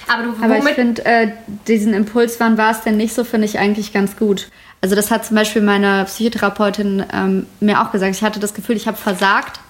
[0.09, 1.33] Aber, du, Aber ich finde, äh,
[1.67, 4.49] diesen Impuls, wann war es denn nicht so, finde ich eigentlich ganz gut.
[4.81, 8.15] Also das hat zum Beispiel meine Psychotherapeutin ähm, mir auch gesagt.
[8.15, 9.61] Ich hatte das Gefühl, ich habe versagt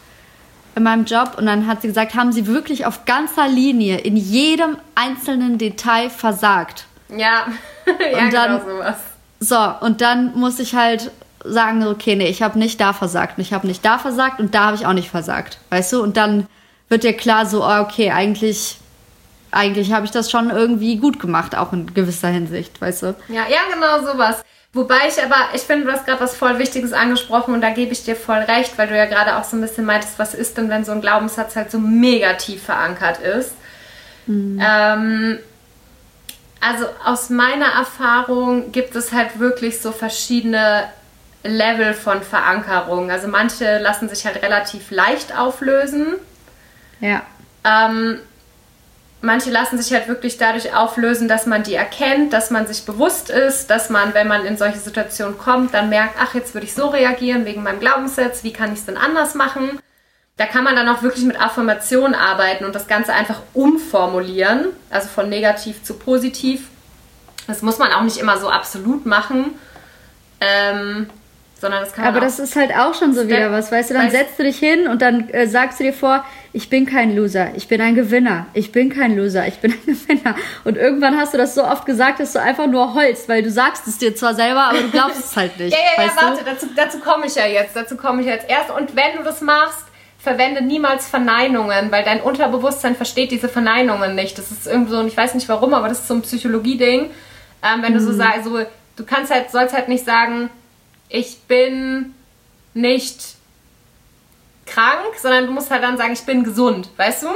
[0.76, 4.16] in meinem Job und dann hat sie gesagt, haben Sie wirklich auf ganzer Linie in
[4.16, 6.86] jedem einzelnen Detail versagt?
[7.08, 7.46] Ja,
[7.86, 8.96] ja und dann, genau sowas.
[9.40, 11.10] So, und dann muss ich halt
[11.44, 14.54] sagen, okay, nee, ich habe nicht da versagt und ich habe nicht da versagt und
[14.54, 16.02] da habe ich auch nicht versagt, weißt du?
[16.02, 16.46] Und dann
[16.88, 18.78] wird dir klar so, oh, okay, eigentlich
[19.50, 23.06] eigentlich habe ich das schon irgendwie gut gemacht, auch in gewisser Hinsicht, weißt du?
[23.28, 24.44] Ja, ja, genau sowas.
[24.72, 27.92] Wobei ich aber, ich finde, du hast gerade was voll Wichtiges angesprochen und da gebe
[27.92, 30.58] ich dir voll recht, weil du ja gerade auch so ein bisschen meintest, was ist
[30.58, 33.52] denn, wenn so ein Glaubenssatz halt so mega tief verankert ist.
[34.26, 34.60] Mhm.
[34.62, 35.38] Ähm,
[36.60, 40.84] also aus meiner Erfahrung gibt es halt wirklich so verschiedene
[41.44, 43.10] Level von Verankerung.
[43.10, 46.14] Also manche lassen sich halt relativ leicht auflösen.
[47.00, 47.22] Ja.
[47.64, 48.18] Ähm,
[49.20, 53.30] manche lassen sich halt wirklich dadurch auflösen, dass man die erkennt, dass man sich bewusst
[53.30, 56.74] ist, dass man, wenn man in solche Situationen kommt, dann merkt, ach, jetzt würde ich
[56.74, 59.80] so reagieren wegen meinem Glaubenssatz, wie kann ich es denn anders machen?
[60.36, 65.08] Da kann man dann auch wirklich mit Affirmationen arbeiten und das Ganze einfach umformulieren, also
[65.08, 66.68] von negativ zu positiv.
[67.48, 69.58] Das muss man auch nicht immer so absolut machen.
[70.40, 71.10] Ähm,
[71.60, 74.10] sondern das kann Aber das ist halt auch schon so wieder was, weißt du, dann
[74.10, 77.48] setzt du dich hin und dann äh, sagst du dir vor, ich bin kein Loser,
[77.56, 80.36] ich bin ein Gewinner, ich bin kein Loser, ich bin ein Gewinner.
[80.64, 83.50] Und irgendwann hast du das so oft gesagt, dass du einfach nur holst, weil du
[83.50, 85.72] sagst es dir zwar selber, aber du glaubst es halt nicht.
[85.76, 88.70] ja, ja, ja, warte, dazu, dazu komme ich ja jetzt, dazu komme ich jetzt erst.
[88.70, 89.84] Und wenn du das machst,
[90.18, 94.38] verwende niemals Verneinungen, weil dein Unterbewusstsein versteht diese Verneinungen nicht.
[94.38, 97.10] Das ist irgendwie so, und ich weiß nicht warum, aber das ist so ein Psychologie-Ding.
[97.62, 97.98] Ähm, wenn mhm.
[97.98, 98.16] du so mhm.
[98.16, 98.58] sagst, so,
[98.96, 100.50] du kannst halt, sollst halt nicht sagen,
[101.08, 102.14] ich bin
[102.74, 103.36] nicht
[104.66, 107.28] krank, sondern du musst halt dann sagen, ich bin gesund, weißt du?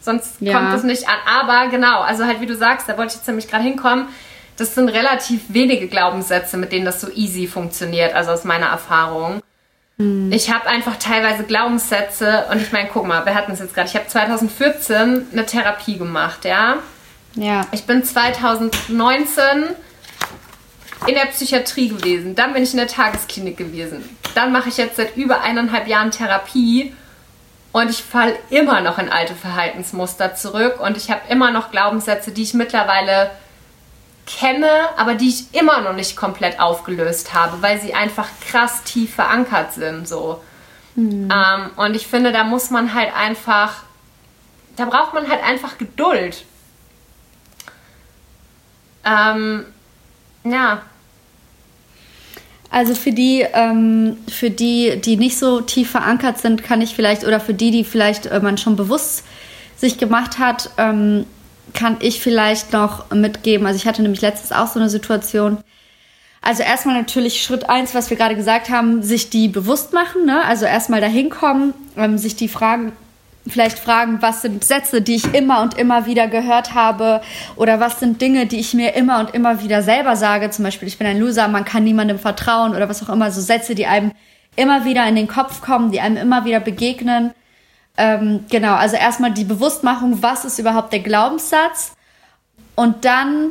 [0.00, 0.58] Sonst ja.
[0.58, 1.16] kommt es nicht an.
[1.26, 4.08] Aber genau, also halt wie du sagst, da wollte ich jetzt nämlich gerade hinkommen,
[4.56, 9.42] das sind relativ wenige Glaubenssätze, mit denen das so easy funktioniert, also aus meiner Erfahrung.
[9.96, 10.30] Mhm.
[10.32, 13.88] Ich habe einfach teilweise Glaubenssätze und ich meine, guck mal, wir hatten es jetzt gerade.
[13.88, 16.78] Ich habe 2014 eine Therapie gemacht, ja?
[17.34, 17.66] Ja.
[17.72, 19.64] Ich bin 2019
[21.06, 22.34] in der Psychiatrie gewesen.
[22.34, 24.16] Dann bin ich in der Tagesklinik gewesen.
[24.34, 26.94] Dann mache ich jetzt seit über eineinhalb Jahren Therapie
[27.72, 32.30] und ich falle immer noch in alte Verhaltensmuster zurück und ich habe immer noch Glaubenssätze,
[32.30, 33.30] die ich mittlerweile
[34.26, 39.14] kenne, aber die ich immer noch nicht komplett aufgelöst habe, weil sie einfach krass tief
[39.14, 40.06] verankert sind.
[40.06, 40.42] So.
[40.94, 41.28] Mhm.
[41.32, 43.82] Ähm, und ich finde, da muss man halt einfach,
[44.76, 46.44] da braucht man halt einfach Geduld.
[49.04, 49.66] Ähm,
[50.44, 50.82] ja,
[52.72, 57.24] also für die, ähm, für die, die nicht so tief verankert sind, kann ich vielleicht,
[57.24, 59.24] oder für die, die vielleicht äh, man schon bewusst
[59.76, 61.26] sich gemacht hat, ähm,
[61.74, 63.66] kann ich vielleicht noch mitgeben.
[63.66, 65.58] Also ich hatte nämlich letztens auch so eine Situation.
[66.40, 70.24] Also erstmal natürlich Schritt eins, was wir gerade gesagt haben, sich die bewusst machen.
[70.24, 70.42] Ne?
[70.42, 72.92] Also erstmal dahin kommen, ähm, sich die Fragen
[73.46, 77.20] vielleicht fragen, was sind Sätze, die ich immer und immer wieder gehört habe
[77.56, 80.50] oder was sind Dinge, die ich mir immer und immer wieder selber sage.
[80.50, 83.30] Zum Beispiel, ich bin ein Loser, man kann niemandem vertrauen oder was auch immer.
[83.30, 84.12] So Sätze, die einem
[84.54, 87.32] immer wieder in den Kopf kommen, die einem immer wieder begegnen.
[87.96, 91.92] Ähm, genau, also erstmal die Bewusstmachung, was ist überhaupt der Glaubenssatz
[92.74, 93.50] und dann,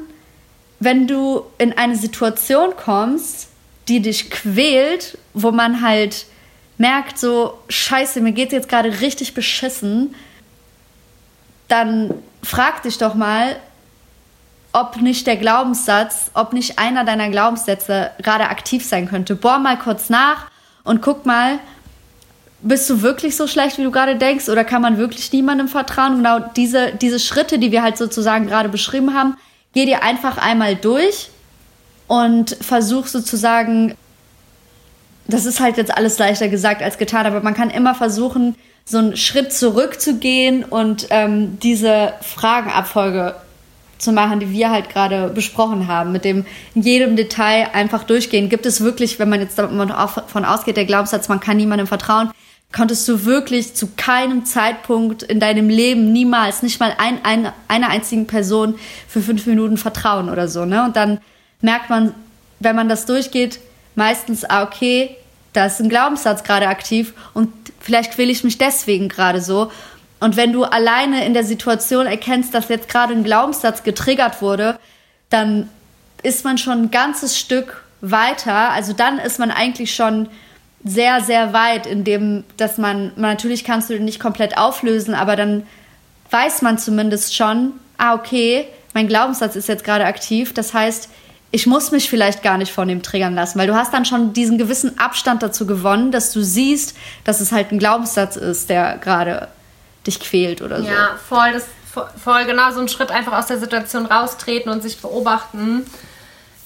[0.80, 3.50] wenn du in eine Situation kommst,
[3.88, 6.26] die dich quält, wo man halt
[6.82, 10.14] merkt, so, scheiße, mir geht jetzt gerade richtig beschissen,
[11.70, 12.14] dann
[12.44, 13.56] frag dich doch mal,
[14.74, 19.36] ob nicht der Glaubenssatz, ob nicht einer deiner Glaubenssätze gerade aktiv sein könnte.
[19.36, 20.48] Bohr mal kurz nach
[20.84, 21.60] und guck mal,
[22.62, 26.18] bist du wirklich so schlecht, wie du gerade denkst, oder kann man wirklich niemandem vertrauen?
[26.18, 29.38] Genau diese, diese Schritte, die wir halt sozusagen gerade beschrieben haben,
[29.74, 31.30] geh dir einfach einmal durch
[32.08, 33.96] und versuch sozusagen
[35.34, 38.98] das ist halt jetzt alles leichter gesagt als getan, aber man kann immer versuchen, so
[38.98, 43.36] einen Schritt zurückzugehen und ähm, diese Fragenabfolge
[43.98, 48.50] zu machen, die wir halt gerade besprochen haben, mit dem in jedem Detail einfach durchgehen.
[48.50, 52.32] Gibt es wirklich, wenn man jetzt davon ausgeht, der Glaubenssatz, man kann niemandem vertrauen,
[52.72, 57.90] konntest du wirklich zu keinem Zeitpunkt in deinem Leben niemals, nicht mal ein, ein, einer
[57.90, 58.76] einzigen Person
[59.08, 60.84] für fünf Minuten vertrauen oder so, ne?
[60.84, 61.20] Und dann
[61.62, 62.14] merkt man,
[62.60, 63.60] wenn man das durchgeht,
[63.96, 65.18] meistens, ah, okay,
[65.54, 69.72] da ist ein Glaubenssatz gerade aktiv und vielleicht quäle ich mich deswegen gerade so.
[70.20, 74.80] Und wenn du alleine in der Situation erkennst, dass jetzt gerade ein Glaubenssatz getriggert wurde,
[75.30, 75.68] dann
[76.24, 78.70] ist man schon ein ganzes Stück weiter.
[78.70, 80.30] Also dann ist man eigentlich schon
[80.84, 85.36] sehr, sehr weit, in dem, dass man, natürlich kannst du den nicht komplett auflösen, aber
[85.36, 85.64] dann
[86.30, 90.54] weiß man zumindest schon, ah, okay, mein Glaubenssatz ist jetzt gerade aktiv.
[90.54, 91.10] Das heißt,
[91.52, 94.34] ich muss mich vielleicht gar nicht von dem triggern lassen, weil du hast dann schon
[94.34, 96.96] diesen gewissen Abstand dazu gewonnen, dass du siehst,
[97.26, 99.50] dass es halt ein Glaubenssatz ist, der gerade
[100.08, 100.88] dich quält oder so.
[100.88, 101.66] Ja, voll, das,
[102.24, 105.86] voll genau so ein Schritt einfach aus der Situation raustreten und sich beobachten.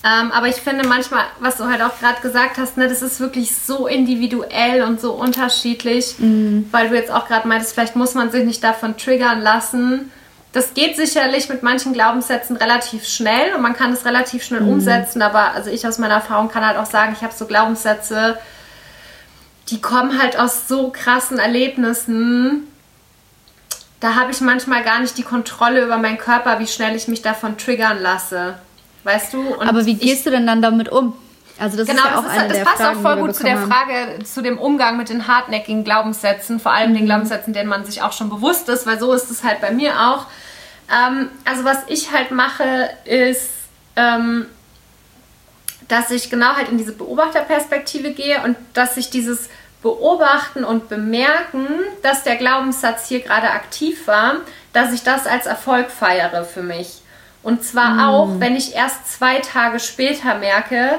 [0.03, 3.19] Ähm, aber ich finde manchmal, was du halt auch gerade gesagt hast, ne, das ist
[3.19, 6.67] wirklich so individuell und so unterschiedlich, mhm.
[6.71, 10.11] weil du jetzt auch gerade meintest, vielleicht muss man sich nicht davon triggern lassen
[10.55, 14.69] das geht sicherlich mit manchen Glaubenssätzen relativ schnell und man kann es relativ schnell mhm.
[14.69, 18.37] umsetzen, aber also ich aus meiner Erfahrung kann halt auch sagen, ich habe so Glaubenssätze,
[19.69, 22.67] die kommen halt aus so krassen Erlebnissen.
[23.99, 27.21] Da habe ich manchmal gar nicht die Kontrolle über meinen Körper, wie schnell ich mich
[27.21, 28.55] davon triggern lasse.
[29.03, 29.41] Weißt du?
[29.55, 31.17] Und aber wie gehst ich, du denn dann damit um?
[31.59, 33.17] Also das genau, ist ja auch das, ist, eine das der passt Fragen, auch voll
[33.17, 36.95] gut zu der Frage, zu dem Umgang mit den hartnäckigen Glaubenssätzen, vor allem mhm.
[36.95, 39.71] den Glaubenssätzen, denen man sich auch schon bewusst ist, weil so ist es halt bei
[39.71, 40.27] mir auch.
[40.91, 43.49] Ähm, also was ich halt mache, ist,
[43.95, 44.45] ähm,
[45.87, 49.49] dass ich genau halt in diese Beobachterperspektive gehe und dass ich dieses
[49.81, 51.67] Beobachten und Bemerken,
[52.01, 54.37] dass der Glaubenssatz hier gerade aktiv war,
[54.73, 57.01] dass ich das als Erfolg feiere für mich.
[57.43, 57.99] Und zwar mm.
[57.99, 60.97] auch, wenn ich erst zwei Tage später merke,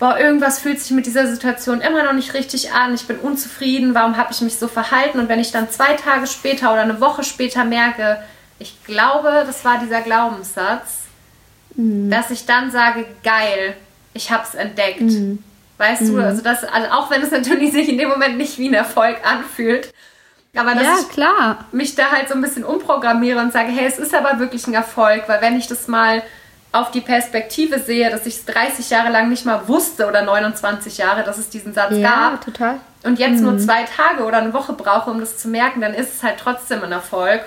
[0.00, 3.94] boah, irgendwas fühlt sich mit dieser Situation immer noch nicht richtig an, ich bin unzufrieden,
[3.94, 5.20] warum habe ich mich so verhalten?
[5.20, 8.20] Und wenn ich dann zwei Tage später oder eine Woche später merke,
[8.62, 11.00] ich glaube, das war dieser Glaubenssatz,
[11.74, 12.10] mm.
[12.10, 13.76] dass ich dann sage, geil,
[14.14, 15.00] ich habe es entdeckt.
[15.00, 15.42] Mhm.
[15.78, 16.16] Weißt mhm.
[16.16, 18.74] du, also das, also auch wenn es natürlich sich in dem Moment nicht wie ein
[18.74, 19.92] Erfolg anfühlt,
[20.54, 21.64] aber dass ja, ich klar.
[21.72, 24.74] mich da halt so ein bisschen umprogrammiere und sage, hey, es ist aber wirklich ein
[24.74, 26.22] Erfolg, weil wenn ich das mal
[26.72, 30.98] auf die Perspektive sehe, dass ich es 30 Jahre lang nicht mal wusste oder 29
[30.98, 32.44] Jahre, dass es diesen Satz ja, gab.
[32.44, 32.80] total.
[33.02, 33.46] Und jetzt mhm.
[33.46, 36.36] nur zwei Tage oder eine Woche brauche, um das zu merken, dann ist es halt
[36.38, 37.42] trotzdem ein Erfolg.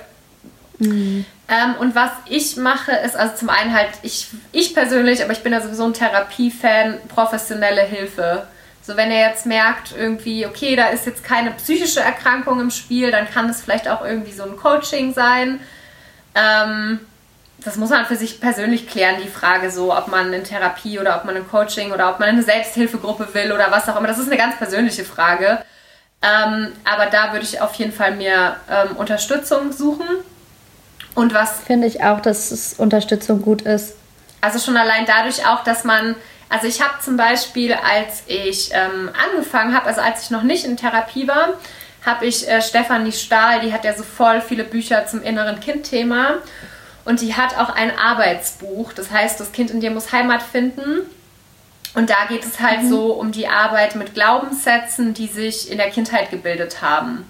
[0.80, 1.26] Mhm.
[1.48, 5.44] Ähm, und was ich mache, ist also zum einen halt, ich, ich persönlich, aber ich
[5.44, 8.48] bin ja sowieso ein Therapiefan, professionelle Hilfe.
[8.82, 13.12] So, wenn er jetzt merkt, irgendwie, okay, da ist jetzt keine psychische Erkrankung im Spiel,
[13.12, 15.60] dann kann es vielleicht auch irgendwie so ein Coaching sein.
[16.36, 17.00] Ähm,
[17.64, 21.18] das muss man für sich persönlich klären, die Frage so, ob man in Therapie oder
[21.18, 24.08] ob man ein Coaching oder ob man eine Selbsthilfegruppe will oder was auch immer.
[24.08, 25.64] Das ist eine ganz persönliche Frage.
[26.22, 30.06] Ähm, aber da würde ich auf jeden Fall mir ähm, Unterstützung suchen.
[31.16, 31.62] Und was.
[31.62, 33.96] Finde ich auch, dass es Unterstützung gut ist.
[34.42, 36.16] Also schon allein dadurch auch, dass man.
[36.48, 40.64] Also ich habe zum Beispiel, als ich ähm, angefangen habe, also als ich noch nicht
[40.64, 41.50] in Therapie war,
[42.06, 46.36] habe ich äh, Stefanie Stahl, die hat ja so voll viele Bücher zum inneren Kind-Thema.
[47.04, 48.94] Und die hat auch ein Arbeitsbuch.
[48.94, 51.02] Das heißt, das Kind in dir muss Heimat finden.
[51.96, 52.90] Und da geht es halt mhm.
[52.90, 57.26] so um die Arbeit mit Glaubenssätzen, die sich in der Kindheit gebildet haben.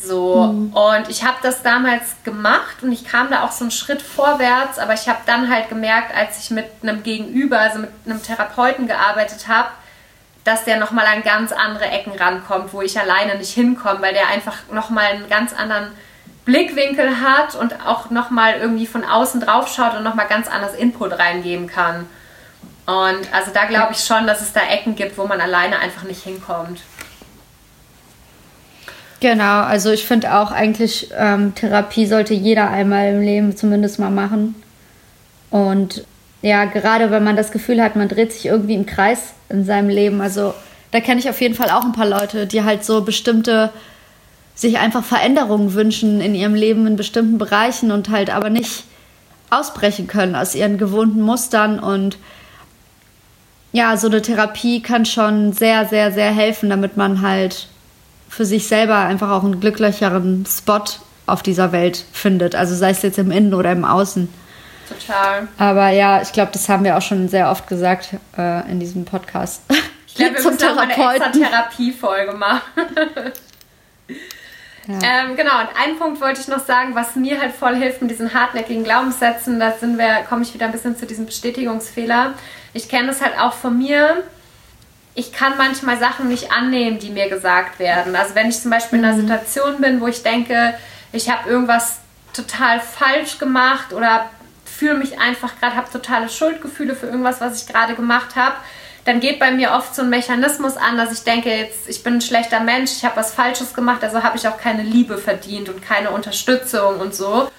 [0.00, 0.72] So, mhm.
[0.72, 4.78] und ich habe das damals gemacht und ich kam da auch so einen Schritt vorwärts,
[4.78, 8.86] aber ich habe dann halt gemerkt, als ich mit einem Gegenüber, also mit einem Therapeuten
[8.86, 9.68] gearbeitet habe,
[10.44, 14.28] dass der nochmal an ganz andere Ecken rankommt, wo ich alleine nicht hinkomme, weil der
[14.28, 15.90] einfach nochmal einen ganz anderen
[16.44, 21.18] Blickwinkel hat und auch nochmal irgendwie von außen drauf schaut und nochmal ganz anders Input
[21.18, 22.08] reingeben kann.
[22.86, 26.04] Und also da glaube ich schon, dass es da Ecken gibt, wo man alleine einfach
[26.04, 26.80] nicht hinkommt.
[29.20, 34.10] Genau, also ich finde auch eigentlich, ähm, Therapie sollte jeder einmal im Leben zumindest mal
[34.10, 34.54] machen.
[35.50, 36.04] Und
[36.40, 39.88] ja, gerade wenn man das Gefühl hat, man dreht sich irgendwie im Kreis in seinem
[39.88, 40.20] Leben.
[40.20, 40.54] Also
[40.92, 43.70] da kenne ich auf jeden Fall auch ein paar Leute, die halt so bestimmte,
[44.54, 48.84] sich einfach Veränderungen wünschen in ihrem Leben in bestimmten Bereichen und halt aber nicht
[49.50, 51.80] ausbrechen können aus ihren gewohnten Mustern.
[51.80, 52.18] Und
[53.72, 57.66] ja, so eine Therapie kann schon sehr, sehr, sehr helfen, damit man halt
[58.28, 60.84] für sich selber einfach auch einen glücklicheren Spot
[61.26, 62.54] auf dieser Welt findet.
[62.54, 64.28] Also sei es jetzt im Innen oder im Außen.
[64.88, 65.48] Total.
[65.58, 69.04] Aber ja, ich glaube, das haben wir auch schon sehr oft gesagt äh, in diesem
[69.04, 69.62] Podcast.
[70.06, 72.62] Ich glaube, wir müssen auch eine extra Therapiefolge machen.
[74.88, 74.98] Ja.
[75.02, 78.10] Ähm, genau, und einen Punkt wollte ich noch sagen, was mir halt voll hilft mit
[78.10, 82.32] diesen hartnäckigen Glaubenssätzen, da sind wir, komme ich wieder ein bisschen zu diesem Bestätigungsfehler.
[82.72, 84.24] Ich kenne das halt auch von mir
[85.18, 88.14] ich kann manchmal Sachen nicht annehmen, die mir gesagt werden.
[88.14, 89.22] Also wenn ich zum Beispiel in einer mhm.
[89.22, 90.74] Situation bin, wo ich denke,
[91.10, 91.98] ich habe irgendwas
[92.32, 94.30] total falsch gemacht oder
[94.64, 98.54] fühle mich einfach gerade, habe totale Schuldgefühle für irgendwas, was ich gerade gemacht habe,
[99.06, 102.14] dann geht bei mir oft so ein Mechanismus an, dass ich denke, jetzt ich bin
[102.14, 105.68] ein schlechter Mensch, ich habe was Falsches gemacht, also habe ich auch keine Liebe verdient
[105.68, 107.50] und keine Unterstützung und so.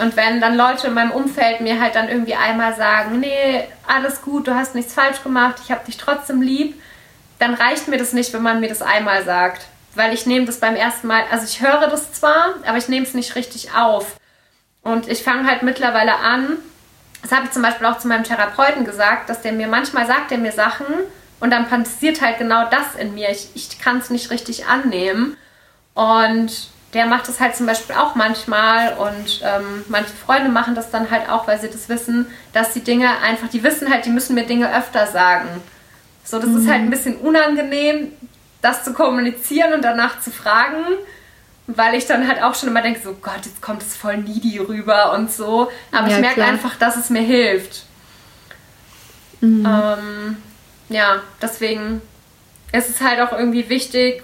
[0.00, 4.22] Und wenn dann Leute in meinem Umfeld mir halt dann irgendwie einmal sagen, nee, alles
[4.22, 6.80] gut, du hast nichts falsch gemacht, ich habe dich trotzdem lieb,
[7.42, 9.66] dann reicht mir das nicht, wenn man mir das einmal sagt.
[9.94, 13.04] Weil ich nehme das beim ersten Mal, also ich höre das zwar, aber ich nehme
[13.04, 14.16] es nicht richtig auf.
[14.82, 16.56] Und ich fange halt mittlerweile an,
[17.20, 20.30] das habe ich zum Beispiel auch zu meinem Therapeuten gesagt, dass der mir manchmal sagt,
[20.30, 20.86] der mir Sachen
[21.40, 23.30] und dann passiert halt genau das in mir.
[23.30, 25.36] Ich, ich kann es nicht richtig annehmen.
[25.94, 30.90] Und der macht das halt zum Beispiel auch manchmal und ähm, manche Freunde machen das
[30.90, 34.10] dann halt auch, weil sie das wissen, dass die Dinge einfach, die wissen halt, die
[34.10, 35.48] müssen mir Dinge öfter sagen.
[36.32, 36.62] So, das mhm.
[36.62, 38.10] ist halt ein bisschen unangenehm,
[38.62, 40.82] das zu kommunizieren und danach zu fragen.
[41.66, 44.58] weil ich dann halt auch schon immer denke, so Gott, jetzt kommt es voll needy
[44.58, 45.70] rüber und so.
[45.92, 47.84] Aber ja, ich merke einfach, dass es mir hilft.
[49.40, 49.66] Mhm.
[49.66, 50.36] Ähm,
[50.88, 52.00] ja, deswegen
[52.72, 54.22] ist es halt auch irgendwie wichtig,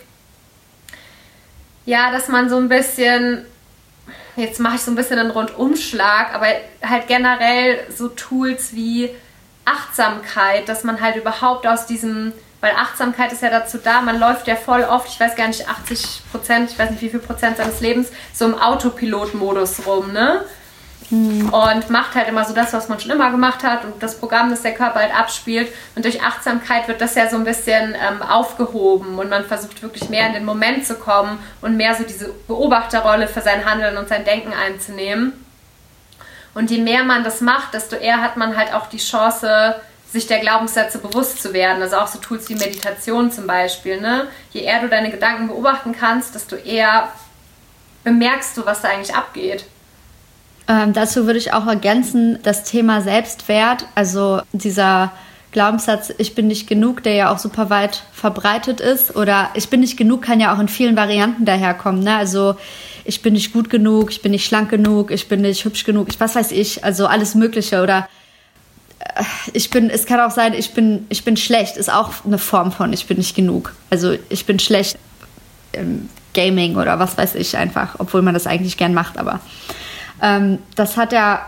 [1.84, 3.44] ja, dass man so ein bisschen,
[4.36, 6.46] jetzt mache ich so ein bisschen einen Rundumschlag, aber
[6.82, 9.10] halt generell so Tools wie
[9.68, 14.48] Achtsamkeit, dass man halt überhaupt aus diesem weil Achtsamkeit ist ja dazu da, man läuft
[14.48, 17.56] ja voll oft, ich weiß gar nicht, 80 Prozent, ich weiß nicht wie viel Prozent
[17.56, 20.44] seines Lebens, so im Autopilot-Modus rum, ne?
[21.10, 21.48] Mhm.
[21.50, 24.50] Und macht halt immer so das, was man schon immer gemacht hat und das Programm,
[24.50, 25.72] das der Körper halt abspielt.
[25.94, 30.10] Und durch Achtsamkeit wird das ja so ein bisschen ähm, aufgehoben und man versucht wirklich
[30.10, 34.08] mehr in den Moment zu kommen und mehr so diese Beobachterrolle für sein Handeln und
[34.08, 35.32] sein Denken einzunehmen.
[36.54, 39.76] Und je mehr man das macht, desto eher hat man halt auch die Chance,
[40.10, 41.82] sich der Glaubenssätze bewusst zu werden.
[41.82, 44.00] Also auch so Tools wie Meditation zum Beispiel.
[44.00, 44.28] Ne?
[44.52, 47.08] Je eher du deine Gedanken beobachten kannst, desto eher
[48.04, 49.64] bemerkst du, was da eigentlich abgeht.
[50.66, 55.12] Ähm, dazu würde ich auch ergänzen, das Thema Selbstwert, also dieser
[55.50, 59.16] Glaubenssatz, ich bin nicht genug, der ja auch super weit verbreitet ist.
[59.16, 62.02] Oder ich bin nicht genug kann ja auch in vielen Varianten daherkommen.
[62.02, 62.16] Ne?
[62.16, 62.56] Also
[63.08, 66.08] ich bin nicht gut genug, ich bin nicht schlank genug, ich bin nicht hübsch genug,
[66.10, 67.82] ich, was weiß ich, also alles Mögliche.
[67.82, 68.06] Oder
[69.54, 72.70] ich bin, es kann auch sein, ich bin, ich bin schlecht, ist auch eine Form
[72.70, 73.72] von ich bin nicht genug.
[73.88, 74.98] Also ich bin schlecht
[75.72, 79.40] im Gaming oder was weiß ich einfach, obwohl man das eigentlich gern macht, aber
[80.20, 81.46] ähm, das hat ja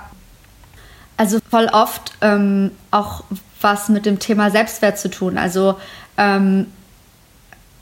[1.19, 3.25] also voll oft ähm, auch
[3.61, 5.37] was mit dem Thema Selbstwert zu tun.
[5.37, 5.79] Also
[6.17, 6.69] ähm,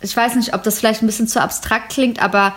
[0.00, 2.54] ich weiß nicht, ob das vielleicht ein bisschen zu abstrakt klingt, aber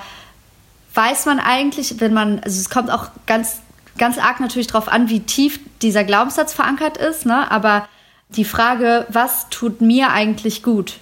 [0.93, 3.61] weiß man eigentlich, wenn man, also es kommt auch ganz
[3.97, 7.49] ganz arg natürlich darauf an, wie tief dieser Glaubenssatz verankert ist, ne?
[7.51, 7.87] aber
[8.29, 10.97] die Frage, was tut mir eigentlich gut?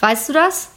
[0.00, 0.70] Weißt du das?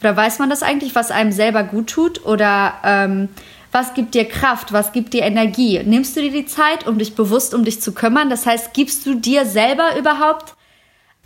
[0.00, 2.26] Oder weiß man das eigentlich, was einem selber gut tut?
[2.26, 3.28] Oder ähm,
[3.72, 4.72] was gibt dir Kraft?
[4.72, 5.82] Was gibt dir Energie?
[5.82, 8.28] Nimmst du dir die Zeit, um dich bewusst um dich zu kümmern?
[8.28, 10.54] Das heißt, gibst du dir selber überhaupt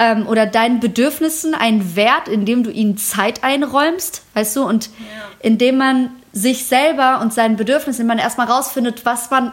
[0.00, 4.22] ähm, oder deinen Bedürfnissen einen Wert, indem du ihnen Zeit einräumst?
[4.34, 4.64] Weißt du?
[4.64, 4.92] Und ja.
[5.40, 9.52] indem man sich selber und seinen Bedürfnissen, man erstmal rausfindet, was man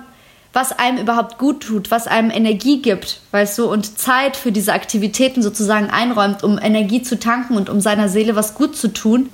[0.53, 4.73] was einem überhaupt gut tut, was einem Energie gibt, weißt du, und Zeit für diese
[4.73, 9.29] Aktivitäten sozusagen einräumt, um Energie zu tanken und um seiner Seele was gut zu tun,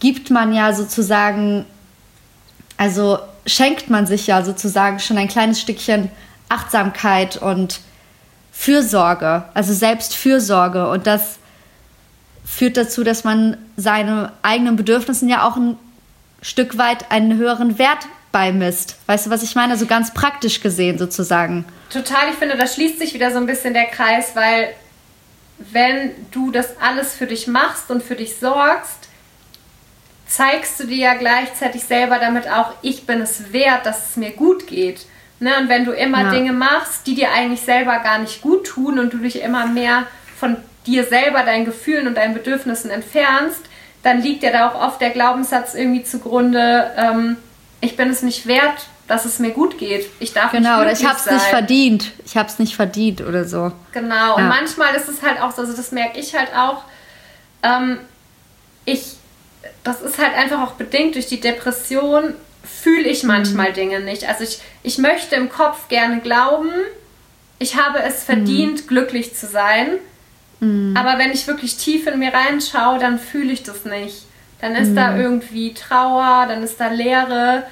[0.00, 1.66] gibt man ja sozusagen,
[2.78, 6.10] also schenkt man sich ja sozusagen schon ein kleines Stückchen
[6.48, 7.80] Achtsamkeit und
[8.52, 10.88] Fürsorge, also Selbstfürsorge.
[10.88, 11.38] Und das
[12.44, 15.76] führt dazu, dass man seine eigenen Bedürfnissen ja auch ein
[16.42, 18.96] Stück weit einen höheren Wert beimisst.
[19.06, 19.76] Weißt du, was ich meine?
[19.76, 21.64] So ganz praktisch gesehen sozusagen.
[21.90, 24.74] Total, ich finde, da schließt sich wieder so ein bisschen der Kreis, weil
[25.58, 29.08] wenn du das alles für dich machst und für dich sorgst,
[30.26, 34.30] zeigst du dir ja gleichzeitig selber damit auch, ich bin es wert, dass es mir
[34.30, 35.06] gut geht.
[35.42, 35.50] Ne?
[35.58, 36.30] Und wenn du immer ja.
[36.30, 40.04] Dinge machst, die dir eigentlich selber gar nicht gut tun und du dich immer mehr
[40.38, 43.60] von dir selber, deinen Gefühlen und deinen Bedürfnissen entfernst,
[44.04, 47.36] dann liegt dir da auch oft der Glaubenssatz irgendwie zugrunde, ähm,
[47.80, 50.08] ich bin es nicht wert, dass es mir gut geht.
[50.20, 52.12] Ich darf genau, nicht oder ich habe es nicht verdient.
[52.24, 53.72] Ich habe es nicht verdient oder so.
[53.90, 54.14] Genau.
[54.14, 54.34] Ja.
[54.34, 56.84] Und manchmal ist es halt auch so, also das merke ich halt auch.
[57.64, 57.98] Ähm,
[58.84, 59.16] ich,
[59.82, 63.74] das ist halt einfach auch bedingt durch die Depression fühle ich manchmal mhm.
[63.74, 64.28] Dinge nicht.
[64.28, 66.70] Also ich, ich möchte im Kopf gerne glauben,
[67.58, 68.86] ich habe es verdient, mhm.
[68.88, 69.98] glücklich zu sein.
[70.60, 70.96] Mhm.
[70.96, 74.24] Aber wenn ich wirklich tief in mir reinschaue, dann fühle ich das nicht.
[74.60, 74.96] Dann ist mhm.
[74.96, 77.64] da irgendwie Trauer, dann ist da Leere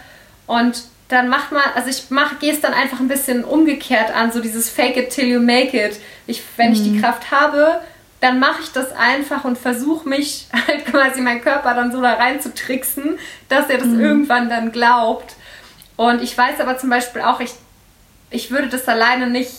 [0.46, 4.30] und dann macht man, also ich mach, gehe es dann einfach ein bisschen umgekehrt an,
[4.30, 5.98] so dieses Fake it till you make it.
[6.26, 6.72] Ich, wenn mhm.
[6.72, 7.02] ich die mhm.
[7.02, 7.80] Kraft habe,
[8.20, 12.14] dann mache ich das einfach und versuche mich halt quasi meinen Körper dann so da
[12.14, 13.18] rein zu tricksen,
[13.48, 14.00] dass er das mhm.
[14.00, 15.34] irgendwann dann glaubt.
[15.96, 17.52] Und ich weiß aber zum Beispiel auch, ich,
[18.30, 19.52] ich würde das alleine nicht,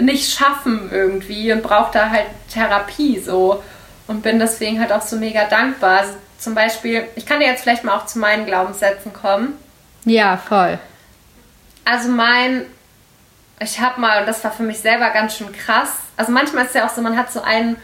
[0.00, 3.62] nicht schaffen irgendwie und brauche da halt Therapie so
[4.06, 6.00] und bin deswegen halt auch so mega dankbar.
[6.00, 9.54] Also zum Beispiel, ich kann dir jetzt vielleicht mal auch zu meinen Glaubenssätzen kommen.
[10.04, 10.78] Ja, voll.
[11.84, 12.66] Also mein,
[13.62, 16.70] ich habe mal, und das war für mich selber ganz schön krass, also manchmal ist
[16.70, 17.76] es ja auch so, man hat so einen,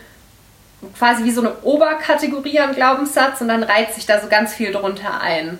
[0.96, 4.72] quasi wie so eine Oberkategorie am Glaubenssatz und dann reiht sich da so ganz viel
[4.72, 5.58] drunter ein.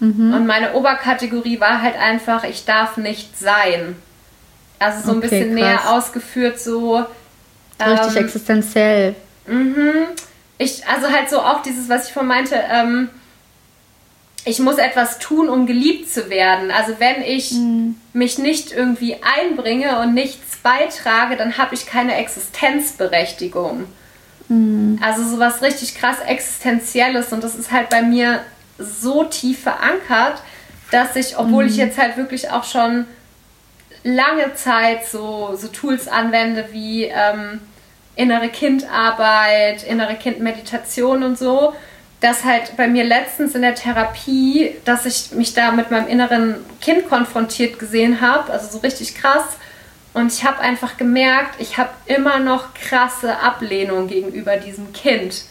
[0.00, 0.34] Mhm.
[0.34, 3.96] Und meine Oberkategorie war halt einfach, ich darf nicht sein.
[4.78, 5.64] Also so ein okay, bisschen krass.
[5.64, 7.04] näher ausgeführt, so.
[7.80, 9.14] Richtig ähm, existenziell.
[9.46, 10.06] Mhm
[10.58, 13.10] ich, also halt so auch dieses, was ich vorhin meinte, ähm,
[14.44, 16.70] ich muss etwas tun, um geliebt zu werden.
[16.70, 17.96] Also wenn ich mhm.
[18.12, 23.86] mich nicht irgendwie einbringe und nichts beitrage, dann habe ich keine Existenzberechtigung.
[24.48, 24.98] Mhm.
[25.02, 28.40] Also sowas richtig krass Existenzielles und das ist halt bei mir
[28.78, 30.42] so tief verankert,
[30.90, 31.70] dass ich, obwohl mhm.
[31.70, 33.06] ich jetzt halt wirklich auch schon
[34.02, 37.60] lange Zeit so, so Tools anwende wie ähm,
[38.16, 41.74] innere Kindarbeit, innere Kindmeditation und so,
[42.24, 46.56] dass halt bei mir letztens in der Therapie, dass ich mich da mit meinem inneren
[46.80, 49.44] Kind konfrontiert gesehen habe, also so richtig krass.
[50.14, 55.42] Und ich habe einfach gemerkt, ich habe immer noch krasse Ablehnung gegenüber diesem Kind.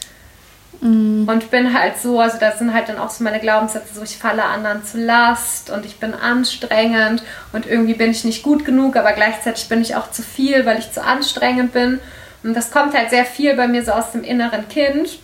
[0.80, 1.28] Mhm.
[1.28, 4.16] Und bin halt so, also das sind halt dann auch so meine Glaubenssätze, so ich
[4.16, 7.22] falle anderen zu Last und ich bin anstrengend
[7.52, 10.80] und irgendwie bin ich nicht gut genug, aber gleichzeitig bin ich auch zu viel, weil
[10.80, 12.00] ich zu anstrengend bin.
[12.42, 15.20] Und das kommt halt sehr viel bei mir so aus dem inneren Kind.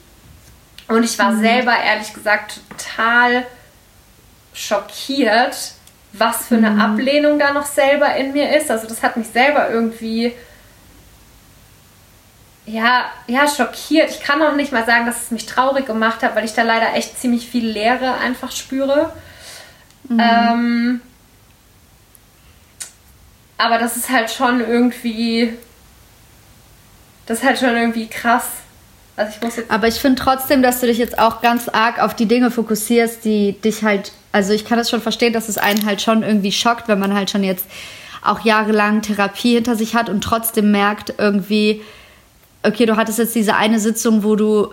[0.90, 1.40] Und ich war mhm.
[1.40, 3.46] selber ehrlich gesagt total
[4.52, 5.72] schockiert,
[6.12, 6.80] was für eine mhm.
[6.80, 8.70] Ablehnung da noch selber in mir ist.
[8.70, 10.34] Also das hat mich selber irgendwie
[12.66, 14.10] ja, ja, schockiert.
[14.10, 16.62] Ich kann auch nicht mal sagen, dass es mich traurig gemacht hat, weil ich da
[16.62, 19.12] leider echt ziemlich viel Leere einfach spüre.
[20.08, 20.20] Mhm.
[20.20, 21.00] Ähm,
[23.58, 25.56] aber das ist halt schon irgendwie.
[27.26, 28.46] Das ist halt schon irgendwie krass.
[29.20, 32.16] Also ich muss aber ich finde trotzdem, dass du dich jetzt auch ganz arg auf
[32.16, 34.12] die Dinge fokussierst, die dich halt.
[34.32, 37.12] Also ich kann das schon verstehen, dass es einen halt schon irgendwie schockt, wenn man
[37.12, 37.66] halt schon jetzt
[38.24, 41.82] auch jahrelang Therapie hinter sich hat und trotzdem merkt irgendwie,
[42.62, 44.72] okay, du hattest jetzt diese eine Sitzung, wo du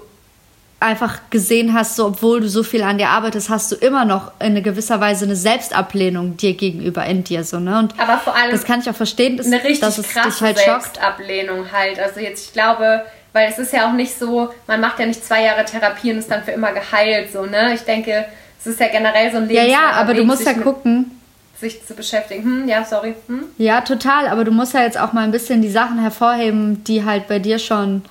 [0.79, 4.31] einfach gesehen hast, so, obwohl du so viel an dir arbeitest, hast du immer noch
[4.39, 8.51] in gewisser Weise eine Selbstablehnung dir gegenüber in dir so ne und aber vor allem
[8.51, 11.73] das kann ich auch verstehen, dass, eine richtig dass es krasse dich halt Selbstablehnung schockt.
[11.73, 13.01] halt also jetzt ich glaube
[13.37, 16.17] weil es ist ja auch nicht so man macht ja nicht zwei Jahre Therapie und
[16.17, 18.25] ist dann für immer geheilt so ne ich denke
[18.59, 21.11] es ist ja generell so ein Leben ja ja aber du musst ja gucken
[21.59, 22.43] sich zu beschäftigen.
[22.43, 23.15] Hm, ja, sorry.
[23.27, 23.45] Hm?
[23.57, 24.27] Ja, total.
[24.27, 27.39] Aber du musst ja jetzt auch mal ein bisschen die Sachen hervorheben, die halt bei
[27.39, 28.03] dir schon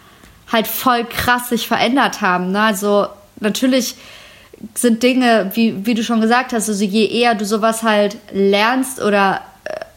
[0.51, 2.53] halt voll krass sich verändert haben.
[2.53, 2.61] Ne?
[2.61, 3.07] Also
[3.41, 3.97] natürlich
[4.74, 9.03] sind Dinge, wie, wie du schon gesagt hast, also je eher du sowas halt lernst
[9.03, 9.43] oder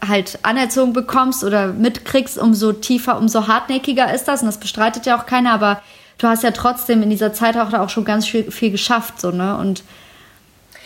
[0.06, 4.40] halt anerzogen bekommst oder mitkriegst, umso tiefer, umso hartnäckiger ist das.
[4.42, 5.82] Und das bestreitet ja auch keiner, aber
[6.18, 9.30] du hast ja trotzdem in dieser Zeit auch, auch schon ganz viel, viel geschafft, so,
[9.30, 9.56] ne?
[9.56, 9.82] Und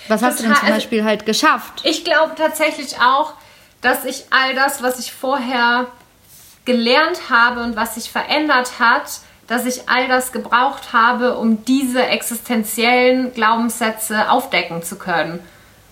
[0.08, 1.80] was hast du denn zum also Beispiel also, halt geschafft?
[1.84, 3.32] Ich glaube tatsächlich auch,
[3.80, 5.86] dass ich all das, was ich vorher
[6.64, 12.04] gelernt habe und was sich verändert hat, dass ich all das gebraucht habe, um diese
[12.06, 15.40] existenziellen Glaubenssätze aufdecken zu können.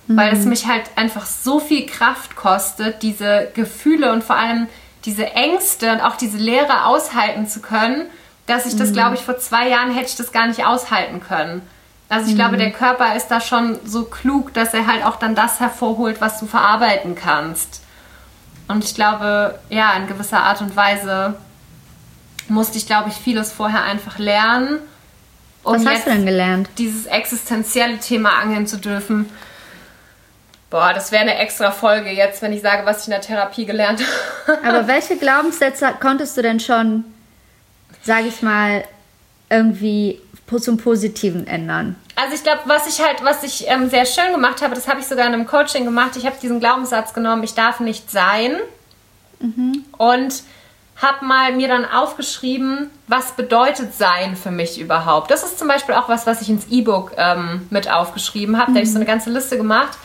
[0.06, 0.16] Mhm.
[0.16, 4.68] Weil es mich halt einfach so viel Kraft kostet, diese Gefühle und vor allem
[5.04, 8.06] diese Ängste und auch diese Leere aushalten zu können,
[8.46, 8.94] dass ich das, mhm.
[8.94, 11.62] glaube ich, vor zwei Jahren hätte ich das gar nicht aushalten können.
[12.08, 12.38] Also ich mhm.
[12.38, 16.20] glaube, der Körper ist da schon so klug, dass er halt auch dann das hervorholt,
[16.20, 17.82] was du verarbeiten kannst.
[18.68, 21.34] Und ich glaube, ja, in gewisser Art und Weise
[22.48, 24.78] musste ich, glaube ich, vieles vorher einfach lernen.
[25.62, 26.68] Um was hast du denn gelernt?
[26.78, 29.30] Dieses existenzielle Thema angehen zu dürfen.
[30.72, 33.66] Boah, das wäre eine extra Folge jetzt, wenn ich sage, was ich in der Therapie
[33.66, 34.02] gelernt
[34.46, 34.66] habe.
[34.66, 37.04] Aber welche Glaubenssätze konntest du denn schon,
[38.02, 38.82] sage ich mal,
[39.50, 40.18] irgendwie
[40.60, 41.96] zum Positiven ändern?
[42.16, 45.00] Also ich glaube, was ich halt, was ich ähm, sehr schön gemacht habe, das habe
[45.00, 46.16] ich sogar in einem Coaching gemacht.
[46.16, 48.56] Ich habe diesen Glaubenssatz genommen, ich darf nicht sein.
[49.40, 49.84] Mhm.
[49.98, 50.42] Und
[50.96, 55.30] habe mal mir dann aufgeschrieben, was bedeutet sein für mich überhaupt.
[55.30, 58.70] Das ist zum Beispiel auch was, was ich ins E-Book ähm, mit aufgeschrieben habe.
[58.70, 58.74] Mhm.
[58.74, 59.98] Da habe ich so eine ganze Liste gemacht.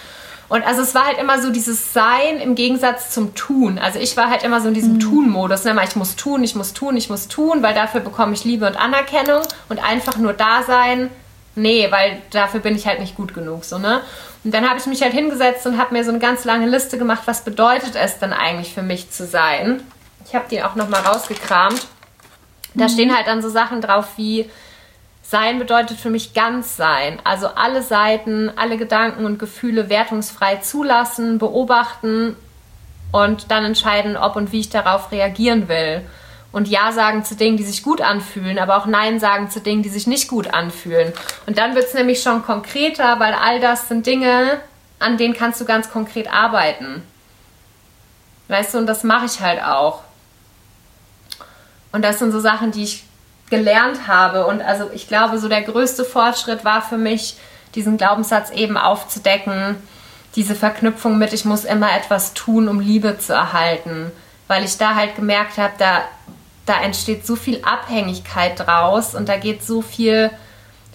[0.50, 3.80] Und also es war halt immer so dieses Sein im Gegensatz zum Tun.
[3.80, 5.00] Also ich war halt immer so in diesem mhm.
[5.00, 5.66] Tun-Modus.
[5.66, 5.76] Ne?
[5.84, 8.78] Ich muss tun, ich muss tun, ich muss tun, weil dafür bekomme ich Liebe und
[8.78, 9.42] Anerkennung.
[9.68, 11.10] Und einfach nur da sein,
[11.56, 13.66] nee, weil dafür bin ich halt nicht gut genug.
[13.66, 14.02] So, ne?
[14.46, 16.98] Und dann habe ich mich halt hingesetzt und habe mir so eine ganz lange Liste
[16.98, 19.82] gemacht, was bedeutet es denn eigentlich für mich zu sein.
[20.26, 21.88] Ich habe die auch nochmal rausgekramt.
[22.74, 22.90] Da mhm.
[22.90, 24.50] stehen halt dann so Sachen drauf wie
[25.30, 27.20] sein bedeutet für mich ganz sein.
[27.26, 32.38] Also alle Seiten, alle Gedanken und Gefühle wertungsfrei zulassen, beobachten
[33.12, 36.02] und dann entscheiden, ob und wie ich darauf reagieren will.
[36.54, 39.84] Und Ja sagen zu Dingen, die sich gut anfühlen, aber auch Nein sagen zu Dingen,
[39.84, 41.12] die sich nicht gut anfühlen.
[41.46, 44.62] Und dann wird es nämlich schon konkreter, weil all das sind Dinge,
[44.98, 47.04] an denen kannst du ganz konkret arbeiten.
[48.48, 50.04] Weißt du, und das mache ich halt auch.
[51.92, 53.04] Und das sind so Sachen, die ich
[53.50, 54.46] gelernt habe.
[54.46, 57.38] Und also ich glaube, so der größte Fortschritt war für mich,
[57.76, 59.76] diesen Glaubenssatz eben aufzudecken,
[60.36, 64.12] diese Verknüpfung mit, ich muss immer etwas tun, um Liebe zu erhalten.
[64.48, 66.02] Weil ich da halt gemerkt habe, da,
[66.66, 70.30] da entsteht so viel Abhängigkeit draus und da geht so viel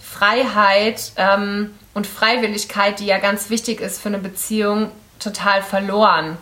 [0.01, 6.37] Freiheit ähm, und Freiwilligkeit, die ja ganz wichtig ist für eine Beziehung, total verloren.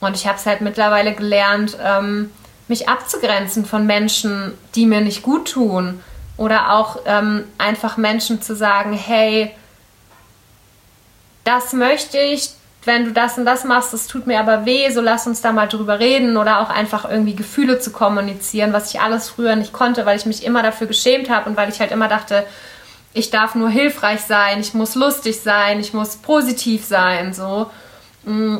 [0.00, 2.30] Und ich habe es halt mittlerweile gelernt, ähm,
[2.72, 6.02] mich abzugrenzen von Menschen, die mir nicht gut tun.
[6.38, 9.54] Oder auch ähm, einfach Menschen zu sagen, hey,
[11.44, 12.48] das möchte ich,
[12.84, 15.52] wenn du das und das machst, das tut mir aber weh, so lass uns da
[15.52, 19.74] mal drüber reden oder auch einfach irgendwie Gefühle zu kommunizieren, was ich alles früher nicht
[19.74, 22.46] konnte, weil ich mich immer dafür geschämt habe und weil ich halt immer dachte,
[23.12, 27.70] ich darf nur hilfreich sein, ich muss lustig sein, ich muss positiv sein, so.
[28.24, 28.56] Mm.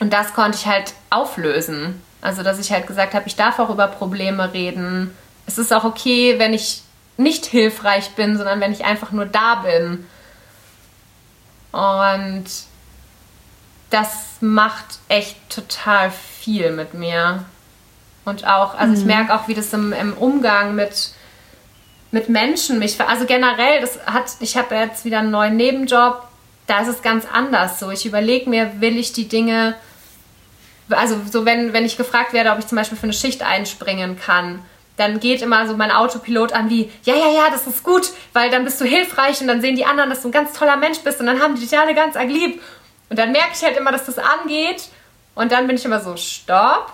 [0.00, 2.00] Und das konnte ich halt auflösen.
[2.24, 5.14] Also, dass ich halt gesagt habe, ich darf auch über Probleme reden.
[5.46, 6.80] Es ist auch okay, wenn ich
[7.18, 10.06] nicht hilfreich bin, sondern wenn ich einfach nur da bin.
[11.70, 12.46] Und
[13.90, 17.44] das macht echt total viel mit mir.
[18.24, 18.98] Und auch, also mhm.
[19.00, 21.10] ich merke auch, wie das im, im Umgang mit,
[22.10, 26.26] mit Menschen mich, also generell, das hat, ich habe jetzt wieder einen neuen Nebenjob,
[26.68, 27.90] da ist es ganz anders so.
[27.90, 29.74] Ich überlege mir, will ich die Dinge,
[30.90, 34.18] also so wenn, wenn ich gefragt werde, ob ich zum Beispiel für eine Schicht einspringen
[34.18, 34.60] kann,
[34.96, 38.50] dann geht immer so mein Autopilot an wie, ja, ja, ja, das ist gut, weil
[38.50, 41.00] dann bist du hilfreich und dann sehen die anderen, dass du ein ganz toller Mensch
[41.00, 42.62] bist und dann haben die dich alle ganz arg lieb.
[43.10, 44.88] Und dann merke ich halt immer, dass das angeht
[45.34, 46.92] und dann bin ich immer so, stopp.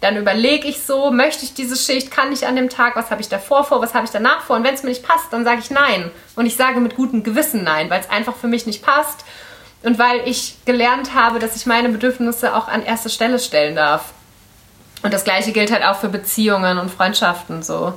[0.00, 3.20] Dann überlege ich so, möchte ich diese Schicht, kann ich an dem Tag, was habe
[3.20, 5.44] ich davor vor, was habe ich danach vor und wenn es mir nicht passt, dann
[5.44, 6.12] sage ich nein.
[6.36, 9.24] Und ich sage mit gutem Gewissen nein, weil es einfach für mich nicht passt
[9.82, 14.12] und weil ich gelernt habe, dass ich meine Bedürfnisse auch an erste Stelle stellen darf.
[15.02, 17.94] Und das gleiche gilt halt auch für Beziehungen und Freundschaften so.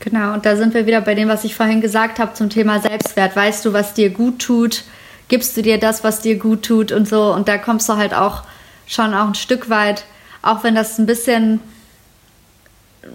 [0.00, 2.80] Genau, und da sind wir wieder bei dem, was ich vorhin gesagt habe zum Thema
[2.80, 3.36] Selbstwert.
[3.36, 4.82] Weißt du, was dir gut tut?
[5.28, 7.32] Gibst du dir das, was dir gut tut und so?
[7.32, 8.42] Und da kommst du halt auch
[8.86, 10.04] schon auch ein Stück weit,
[10.42, 11.60] auch wenn das ein bisschen,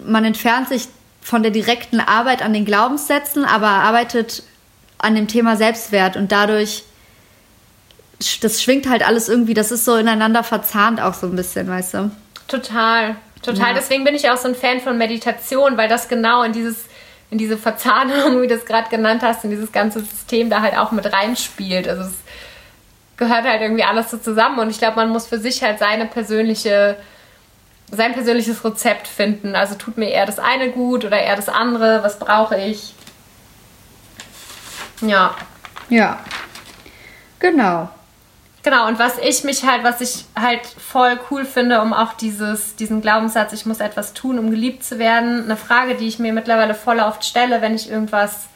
[0.06, 0.88] man entfernt sich
[1.22, 4.44] von der direkten Arbeit an den Glaubenssätzen, aber arbeitet
[4.98, 6.84] an dem Thema Selbstwert und dadurch
[8.42, 11.94] das schwingt halt alles irgendwie, das ist so ineinander verzahnt auch so ein bisschen, weißt
[11.96, 12.12] du?
[12.48, 13.70] Total, total.
[13.70, 13.74] Ja.
[13.74, 16.86] Deswegen bin ich auch so ein Fan von Meditation, weil das genau in dieses
[17.30, 20.78] in diese Verzahnung, wie du es gerade genannt hast, in dieses ganze System da halt
[20.78, 21.88] auch mit reinspielt.
[21.88, 22.14] Also es
[23.18, 26.06] gehört halt irgendwie alles so zusammen und ich glaube, man muss für sich halt seine
[26.06, 26.98] persönliche
[27.90, 29.56] sein persönliches Rezept finden.
[29.56, 32.94] Also tut mir eher das eine gut oder eher das andere, was brauche ich?
[35.02, 35.36] Ja.
[35.90, 36.20] Ja.
[37.40, 37.90] Genau.
[38.68, 42.76] Genau, und was ich mich halt, was ich halt voll cool finde, um auch dieses,
[42.76, 46.34] diesen Glaubenssatz, ich muss etwas tun, um geliebt zu werden, eine Frage, die ich mir
[46.34, 48.48] mittlerweile voll oft stelle, wenn ich irgendwas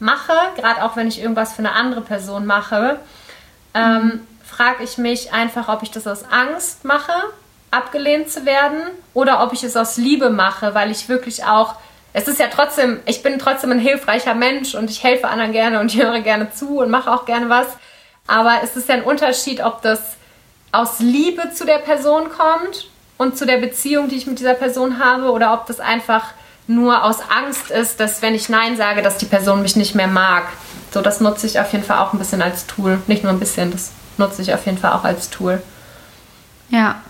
[0.00, 2.98] mache, gerade auch wenn ich irgendwas für eine andere Person mache,
[3.72, 4.26] ähm, mhm.
[4.44, 7.12] frage ich mich einfach, ob ich das aus Angst mache,
[7.70, 8.80] abgelehnt zu werden,
[9.14, 11.76] oder ob ich es aus Liebe mache, weil ich wirklich auch
[12.12, 15.78] es ist ja trotzdem, ich bin trotzdem ein hilfreicher Mensch und ich helfe anderen gerne
[15.78, 17.68] und höre gerne zu und mache auch gerne was.
[18.32, 20.00] Aber es ist ja ein Unterschied, ob das
[20.72, 24.98] aus Liebe zu der Person kommt und zu der Beziehung, die ich mit dieser Person
[24.98, 26.28] habe, oder ob das einfach
[26.66, 30.06] nur aus Angst ist, dass wenn ich Nein sage, dass die Person mich nicht mehr
[30.06, 30.44] mag.
[30.94, 33.02] So, das nutze ich auf jeden Fall auch ein bisschen als Tool.
[33.06, 35.62] Nicht nur ein bisschen, das nutze ich auf jeden Fall auch als Tool.
[36.70, 37.02] Ja.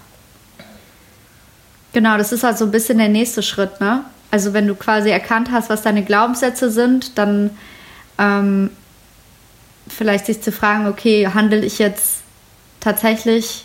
[1.92, 4.04] Genau, das ist halt so ein bisschen der nächste Schritt, ne?
[4.32, 7.56] Also wenn du quasi erkannt hast, was deine Glaubenssätze sind, dann
[8.18, 8.70] ähm,
[9.92, 12.22] vielleicht sich zu fragen, okay, handle ich jetzt
[12.80, 13.64] tatsächlich,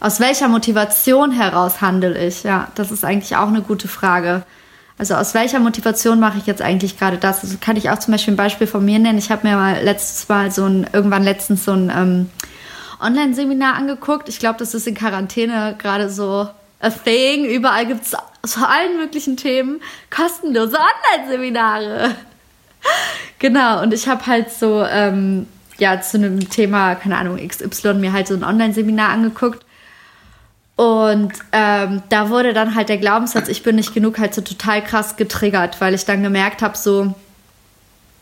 [0.00, 2.42] aus welcher Motivation heraus handle ich?
[2.42, 4.42] Ja, das ist eigentlich auch eine gute Frage.
[4.98, 7.42] Also aus welcher Motivation mache ich jetzt eigentlich gerade das?
[7.42, 9.18] Also kann ich auch zum Beispiel ein Beispiel von mir nennen.
[9.18, 12.30] Ich habe mir mal letztes Mal so ein, irgendwann letztens so ein ähm,
[13.00, 14.28] Online-Seminar angeguckt.
[14.28, 16.48] Ich glaube, das ist in Quarantäne gerade so
[16.80, 17.44] a thing.
[17.44, 18.16] Überall gibt es
[18.50, 22.14] zu allen möglichen Themen kostenlose Online-Seminare.
[23.38, 25.46] genau, und ich habe halt so, ähm,
[25.82, 29.66] ja, zu einem Thema, keine Ahnung, XY mir halt so ein Online-Seminar angeguckt.
[30.76, 34.82] Und ähm, da wurde dann halt der Glaubenssatz, ich bin nicht genug, halt so total
[34.84, 37.14] krass getriggert, weil ich dann gemerkt habe, so,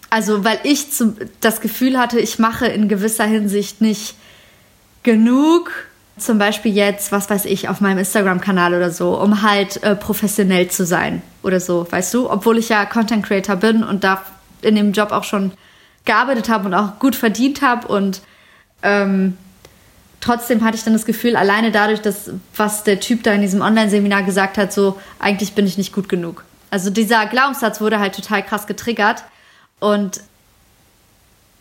[0.08, 4.14] also weil ich zum, das Gefühl hatte, ich mache in gewisser Hinsicht nicht
[5.02, 5.70] genug,
[6.16, 10.68] zum Beispiel jetzt, was weiß ich, auf meinem Instagram-Kanal oder so, um halt äh, professionell
[10.68, 14.24] zu sein oder so, weißt du, obwohl ich ja Content Creator bin und da
[14.62, 15.52] in dem Job auch schon
[16.04, 18.22] gearbeitet habe und auch gut verdient habe und
[18.82, 19.36] ähm,
[20.20, 23.60] trotzdem hatte ich dann das Gefühl, alleine dadurch, dass was der Typ da in diesem
[23.60, 26.44] Online-Seminar gesagt hat, so eigentlich bin ich nicht gut genug.
[26.70, 29.24] Also dieser Glaubenssatz wurde halt total krass getriggert
[29.80, 30.20] und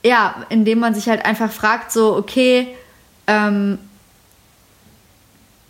[0.03, 2.75] ja, indem man sich halt einfach fragt, so okay,
[3.27, 3.79] ähm,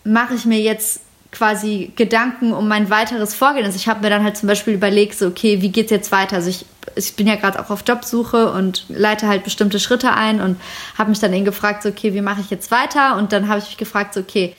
[0.04, 1.02] mache ich mir jetzt
[1.32, 3.66] quasi Gedanken um mein weiteres Vorgehen.
[3.66, 6.38] Also ich habe mir dann halt zum Beispiel überlegt, so, okay, wie geht's jetzt weiter?
[6.38, 6.66] Also ich,
[6.96, 10.60] ich bin ja gerade auch auf Jobsuche und leite halt bestimmte Schritte ein und
[10.98, 13.16] habe mich dann eben gefragt, so, okay, wie mache ich jetzt weiter?
[13.18, 14.56] Und dann habe ich mich gefragt, so, okay,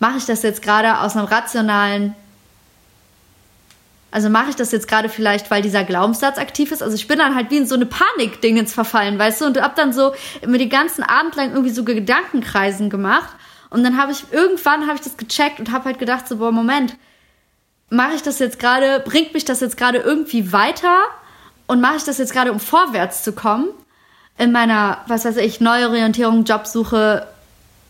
[0.00, 2.14] mache ich das jetzt gerade aus einem rationalen
[4.10, 6.82] Also mache ich das jetzt gerade vielleicht, weil dieser Glaubenssatz aktiv ist?
[6.82, 9.44] Also ich bin dann halt wie in so eine Panik-Dingens verfallen, weißt du?
[9.44, 10.12] Und hab dann so
[10.44, 13.30] mir den ganzen Abend lang irgendwie so Gedankenkreisen gemacht.
[13.70, 16.52] Und dann habe ich irgendwann habe ich das gecheckt und habe halt gedacht so, boah,
[16.52, 16.96] Moment,
[17.88, 20.98] mache ich das jetzt gerade, bringt mich das jetzt gerade irgendwie weiter?
[21.66, 23.68] Und mache ich das jetzt gerade, um vorwärts zu kommen?
[24.38, 27.26] In meiner, was weiß ich, Neuorientierung, Jobsuche,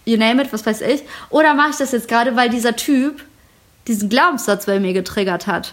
[0.05, 1.03] you name it, was weiß ich.
[1.31, 3.24] Oder mache ich das jetzt gerade, weil dieser Typ
[3.87, 5.72] diesen Glaubenssatz bei mir getriggert hat?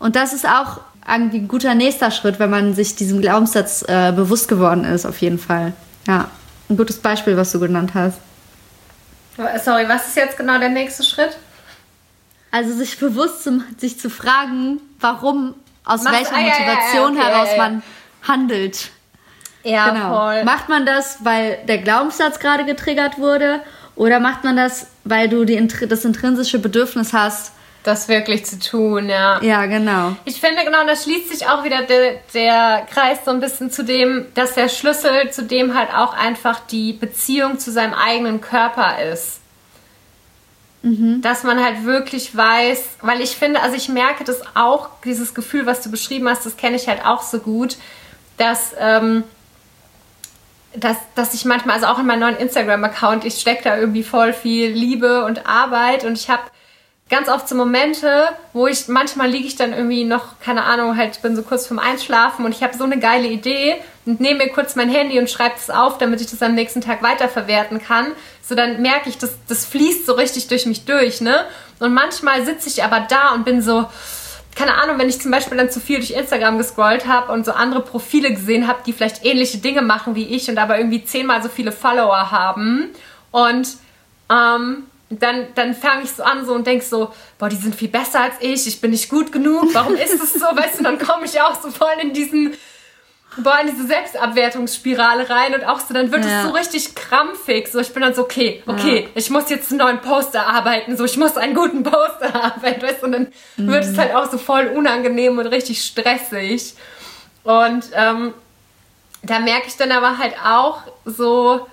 [0.00, 4.12] Und das ist auch irgendwie ein guter nächster Schritt, wenn man sich diesem Glaubenssatz äh,
[4.12, 5.74] bewusst geworden ist, auf jeden Fall.
[6.06, 6.28] Ja,
[6.68, 8.18] ein gutes Beispiel, was du genannt hast.
[9.62, 11.36] Sorry, was ist jetzt genau der nächste Schritt?
[12.50, 17.28] Also sich bewusst zum, sich zu fragen, warum, aus Mach's, welcher ah, Motivation ja, ja,
[17.28, 17.82] okay, heraus man
[18.26, 18.90] handelt.
[19.62, 20.16] Ja, genau.
[20.16, 20.44] voll.
[20.44, 23.60] Macht man das, weil der Glaubenssatz gerade getriggert wurde?
[23.96, 27.52] Oder macht man das, weil du die, das intrinsische Bedürfnis hast,
[27.82, 29.40] das wirklich zu tun, ja.
[29.42, 30.16] Ja, genau.
[30.24, 33.84] Ich finde, genau, da schließt sich auch wieder der, der Kreis so ein bisschen zu
[33.84, 39.02] dem, dass der Schlüssel zu dem halt auch einfach die Beziehung zu seinem eigenen Körper
[39.02, 39.40] ist.
[40.82, 41.22] Mhm.
[41.22, 45.66] Dass man halt wirklich weiß, weil ich finde, also ich merke das auch, dieses Gefühl,
[45.66, 47.76] was du beschrieben hast, das kenne ich halt auch so gut,
[48.36, 49.24] dass, ähm,
[50.74, 54.32] dass, dass ich manchmal, also auch in meinem neuen Instagram-Account, ich stecke da irgendwie voll
[54.32, 56.42] viel Liebe und Arbeit und ich habe
[57.08, 61.20] ganz oft so Momente, wo ich manchmal liege ich dann irgendwie noch, keine Ahnung, halt
[61.22, 64.52] bin so kurz vorm Einschlafen und ich habe so eine geile Idee und nehme mir
[64.52, 68.08] kurz mein Handy und schreibe es auf, damit ich das am nächsten Tag weiterverwerten kann.
[68.42, 71.46] So dann merke ich, das, das fließt so richtig durch mich durch, ne?
[71.80, 73.86] Und manchmal sitze ich aber da und bin so,
[74.54, 77.52] keine Ahnung, wenn ich zum Beispiel dann zu viel durch Instagram gescrollt habe und so
[77.52, 81.42] andere Profile gesehen habe, die vielleicht ähnliche Dinge machen wie ich und aber irgendwie zehnmal
[81.42, 82.88] so viele Follower haben
[83.30, 83.68] und
[84.30, 87.88] ähm, dann, dann fange ich so an so und denk so, boah, die sind viel
[87.88, 90.98] besser als ich, ich bin nicht gut genug, warum ist es so, weißt du, dann
[90.98, 92.54] komme ich auch so voll in diesen,
[93.38, 96.42] boah, in diese Selbstabwertungsspirale rein und auch so, dann wird ja.
[96.42, 99.08] es so richtig krampfig, so ich bin dann so, okay, okay, ja.
[99.14, 103.00] ich muss jetzt einen neuen Poster arbeiten, so ich muss einen guten Poster arbeiten, weißt
[103.00, 103.68] du, und dann mhm.
[103.68, 106.74] wird es halt auch so voll unangenehm und richtig stressig
[107.44, 108.34] und ähm,
[109.22, 111.66] da merke ich dann aber halt auch so,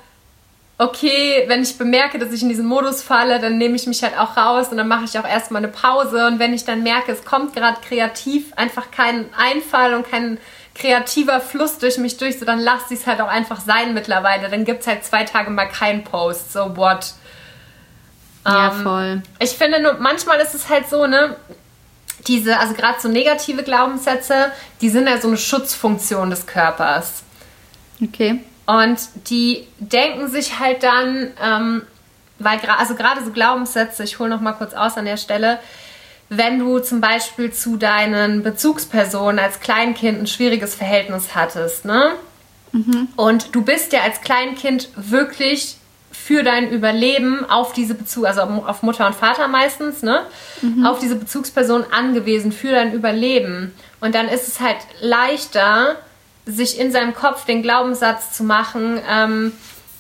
[0.78, 4.18] okay, wenn ich bemerke, dass ich in diesen Modus falle, dann nehme ich mich halt
[4.18, 6.28] auch raus und dann mache ich auch erstmal eine Pause.
[6.28, 10.38] Und wenn ich dann merke, es kommt gerade kreativ einfach kein Einfall und kein
[10.74, 14.50] kreativer Fluss durch mich durch, so dann lasse ich es halt auch einfach sein mittlerweile.
[14.50, 16.52] Dann gibt es halt zwei Tage mal keinen Post.
[16.52, 17.14] So what?
[18.46, 19.24] Ja, ähm, voll.
[19.40, 21.38] Ich finde nur, manchmal ist es halt so, ne?
[22.28, 24.52] Diese, also gerade so negative Glaubenssätze,
[24.82, 27.24] die sind ja so eine Schutzfunktion des Körpers.
[28.02, 28.40] Okay.
[28.66, 29.00] Und
[29.30, 31.82] die denken sich halt dann, ähm,
[32.40, 35.60] weil also gerade so Glaubenssätze, ich hole noch mal kurz aus an der Stelle,
[36.30, 42.14] wenn du zum Beispiel zu deinen Bezugspersonen als Kleinkind ein schwieriges Verhältnis hattest, ne?
[42.72, 43.10] Mhm.
[43.16, 45.78] Und du bist ja als Kleinkind wirklich
[46.12, 50.26] für dein Überleben auf diese Bezug, also auf Mutter und Vater meistens, ne?
[50.62, 50.86] Mhm.
[50.86, 53.74] Auf diese Bezugsperson angewiesen für dein Überleben.
[54.02, 55.98] Und dann ist es halt leichter,
[56.46, 59.52] sich in seinem Kopf den Glaubenssatz zu machen, ähm,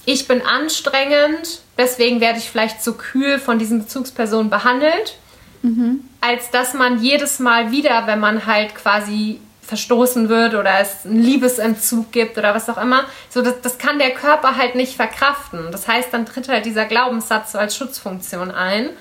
[0.05, 5.17] ich bin anstrengend, deswegen werde ich vielleicht zu kühl von diesen Bezugspersonen behandelt,
[5.63, 6.07] mhm.
[6.21, 11.23] als dass man jedes Mal wieder, wenn man halt quasi verstoßen wird oder es einen
[11.23, 15.71] Liebesentzug gibt oder was auch immer, so das, das kann der Körper halt nicht verkraften.
[15.71, 18.91] Das heißt, dann tritt halt dieser Glaubenssatz so als Schutzfunktion ein.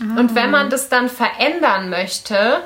[0.00, 0.18] Ah.
[0.18, 2.62] Und wenn man das dann verändern möchte,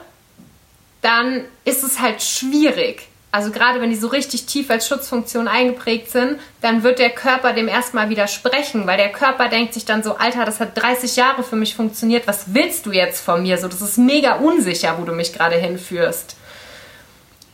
[1.01, 6.11] dann ist es halt schwierig also gerade wenn die so richtig tief als Schutzfunktion eingeprägt
[6.11, 10.17] sind, dann wird der Körper dem erstmal widersprechen, weil der Körper denkt sich dann so,
[10.17, 13.57] Alter, das hat 30 Jahre für mich funktioniert, was willst du jetzt von mir?
[13.57, 16.37] So, das ist mega unsicher, wo du mich gerade hinführst.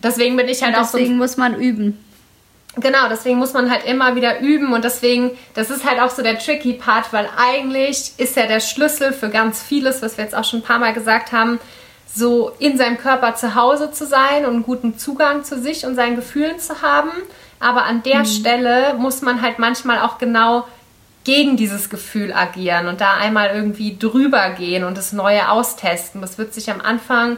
[0.03, 0.99] Deswegen bin ich halt auch so.
[0.99, 2.05] Deswegen muss man üben.
[2.76, 6.22] Genau, deswegen muss man halt immer wieder üben und deswegen, das ist halt auch so
[6.22, 10.35] der tricky Part, weil eigentlich ist ja der Schlüssel für ganz vieles, was wir jetzt
[10.35, 11.59] auch schon ein paar Mal gesagt haben,
[12.18, 15.94] so in seinem Körper zu Hause zu sein und einen guten Zugang zu sich und
[15.94, 17.10] seinen Gefühlen zu haben.
[17.60, 18.26] Aber an der mhm.
[18.26, 20.66] Stelle muss man halt manchmal auch genau
[21.24, 26.20] gegen dieses Gefühl agieren und da einmal irgendwie drüber gehen und das Neue austesten.
[26.20, 27.36] Das wird sich am Anfang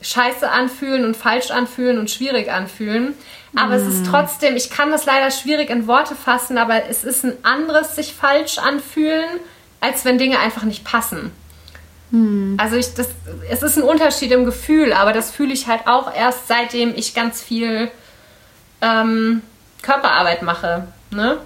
[0.00, 3.14] scheiße anfühlen und falsch anfühlen und schwierig anfühlen.
[3.56, 3.80] Aber mm.
[3.80, 4.10] es ist mhm.
[4.10, 8.14] trotzdem, ich kann das leider schwierig in Worte fassen, aber es ist ein anderes sich
[8.14, 9.40] falsch anfühlen,
[9.80, 11.32] als wenn Dinge einfach nicht passen.
[12.10, 12.56] Hm.
[12.58, 13.08] Also ich, das,
[13.50, 17.14] es ist ein Unterschied im Gefühl, aber das fühle ich halt auch erst seitdem ich
[17.14, 17.90] ganz viel
[18.80, 19.42] ähm,
[19.82, 20.88] Körperarbeit mache.
[21.10, 21.38] Ne?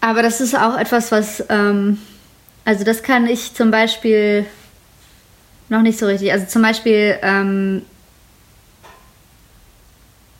[0.00, 1.98] Aber das ist auch etwas, was, ähm,
[2.64, 4.46] also das kann ich zum Beispiel
[5.68, 6.32] Noch nicht so richtig.
[6.32, 7.82] Also zum Beispiel, ähm,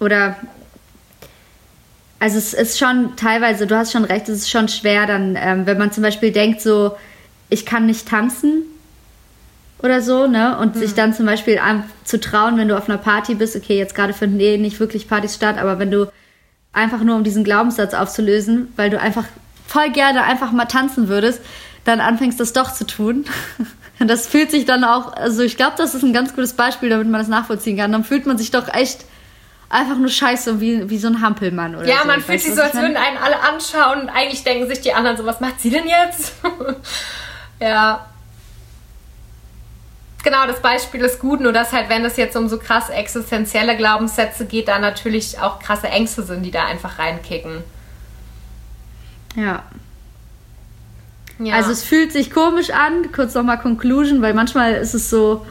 [0.01, 0.37] oder,
[2.21, 5.67] also es ist schon teilweise, du hast schon recht, es ist schon schwer dann, ähm,
[5.67, 6.97] wenn man zum Beispiel denkt so,
[7.55, 8.65] ich kann nicht tanzen
[9.83, 10.59] oder so, ne?
[10.59, 10.81] Und mhm.
[10.81, 11.61] sich dann zum Beispiel
[12.05, 15.09] zu trauen, wenn du auf einer Party bist, okay, jetzt gerade finden eh nicht wirklich
[15.09, 16.11] Partys statt, aber wenn du
[16.73, 19.25] einfach nur um diesen Glaubenssatz aufzulösen, weil du einfach
[19.67, 21.41] voll gerne einfach mal tanzen würdest,
[21.85, 23.25] dann anfängst das doch zu tun.
[24.01, 27.09] Das fühlt sich dann auch, also ich glaube, das ist ein ganz gutes Beispiel, damit
[27.09, 27.93] man das nachvollziehen kann.
[27.93, 29.05] Dann fühlt man sich doch echt
[29.71, 32.09] einfach nur scheiße, wie, wie so ein Hampelmann oder ja, so.
[32.09, 35.17] man fühlt sich so, als würden einen alle anschauen und eigentlich denken sich die anderen
[35.17, 36.35] so, was macht sie denn jetzt?
[37.61, 38.07] ja.
[40.23, 43.77] Genau, das Beispiel ist gut, nur dass halt, wenn es jetzt um so krass existenzielle
[43.77, 47.63] Glaubenssätze geht, da natürlich auch krasse Ängste sind, die da einfach reinkicken.
[49.37, 49.63] Ja.
[51.39, 51.55] ja.
[51.55, 55.45] Also es fühlt sich komisch an, kurz nochmal Conclusion, weil manchmal ist es so,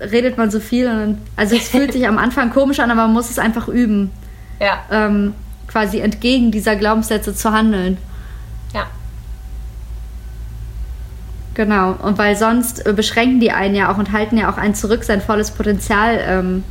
[0.00, 0.88] äh, redet man so viel.
[0.88, 4.10] Und, also es fühlt sich am Anfang komisch an, aber man muss es einfach üben.
[4.60, 4.82] Ja.
[4.90, 5.34] Ähm,
[5.66, 7.98] quasi entgegen dieser Glaubenssätze zu handeln.
[8.72, 8.86] Ja.
[11.58, 14.76] Genau, und weil sonst äh, beschränken die einen ja auch und halten ja auch einen
[14.76, 16.62] zurück, sein volles Potenzial ähm,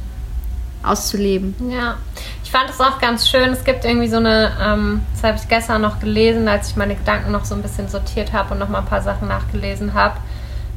[0.82, 1.56] auszuleben.
[1.70, 1.98] Ja,
[2.42, 3.50] ich fand es auch ganz schön.
[3.50, 6.96] Es gibt irgendwie so eine, ähm, das habe ich gestern noch gelesen, als ich meine
[6.96, 10.16] Gedanken noch so ein bisschen sortiert habe und noch mal ein paar Sachen nachgelesen habe,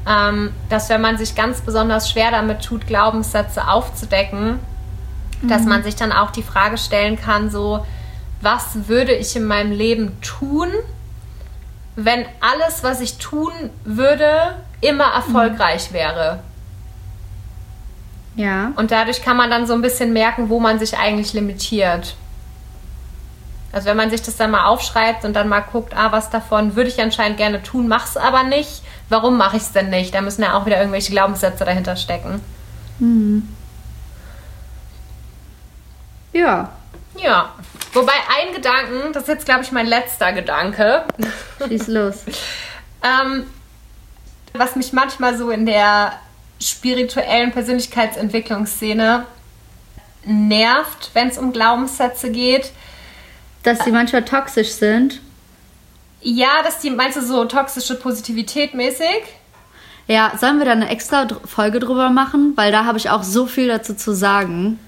[0.09, 4.59] ähm, dass wenn man sich ganz besonders schwer damit tut, Glaubenssätze aufzudecken,
[5.41, 5.49] mhm.
[5.49, 7.87] dass man sich dann auch die Frage stellen kann, so,
[8.41, 10.67] was würde ich in meinem Leben tun,
[11.97, 13.53] wenn alles, was ich tun
[13.85, 15.95] würde, immer erfolgreich mhm.
[15.95, 16.41] wäre.
[18.37, 18.73] Ja.
[18.77, 22.15] Und dadurch kann man dann so ein bisschen merken, wo man sich eigentlich limitiert.
[23.73, 26.75] Also wenn man sich das dann mal aufschreibt und dann mal guckt, ah, was davon
[26.75, 28.83] würde ich anscheinend gerne tun, mach's aber nicht.
[29.09, 30.15] Warum mache ich es denn nicht?
[30.15, 32.41] Da müssen ja auch wieder irgendwelche Glaubenssätze dahinter stecken.
[32.99, 33.49] Mhm.
[36.33, 36.71] Ja.
[37.23, 37.55] Ja.
[37.93, 41.05] Wobei ein Gedanken, das ist jetzt, glaube ich, mein letzter Gedanke.
[41.67, 42.23] Schieß los.
[43.03, 43.47] ähm,
[44.53, 46.13] was mich manchmal so in der
[46.61, 49.27] spirituellen Persönlichkeitsentwicklungsszene
[50.25, 52.73] nervt, wenn es um Glaubenssätze geht.
[53.63, 55.21] Dass sie manchmal toxisch sind?
[56.21, 59.23] Ja, dass die, meinst du so toxische Positivität mäßig?
[60.07, 62.53] Ja, sollen wir da eine extra Folge drüber machen?
[62.57, 64.79] Weil da habe ich auch so viel dazu zu sagen.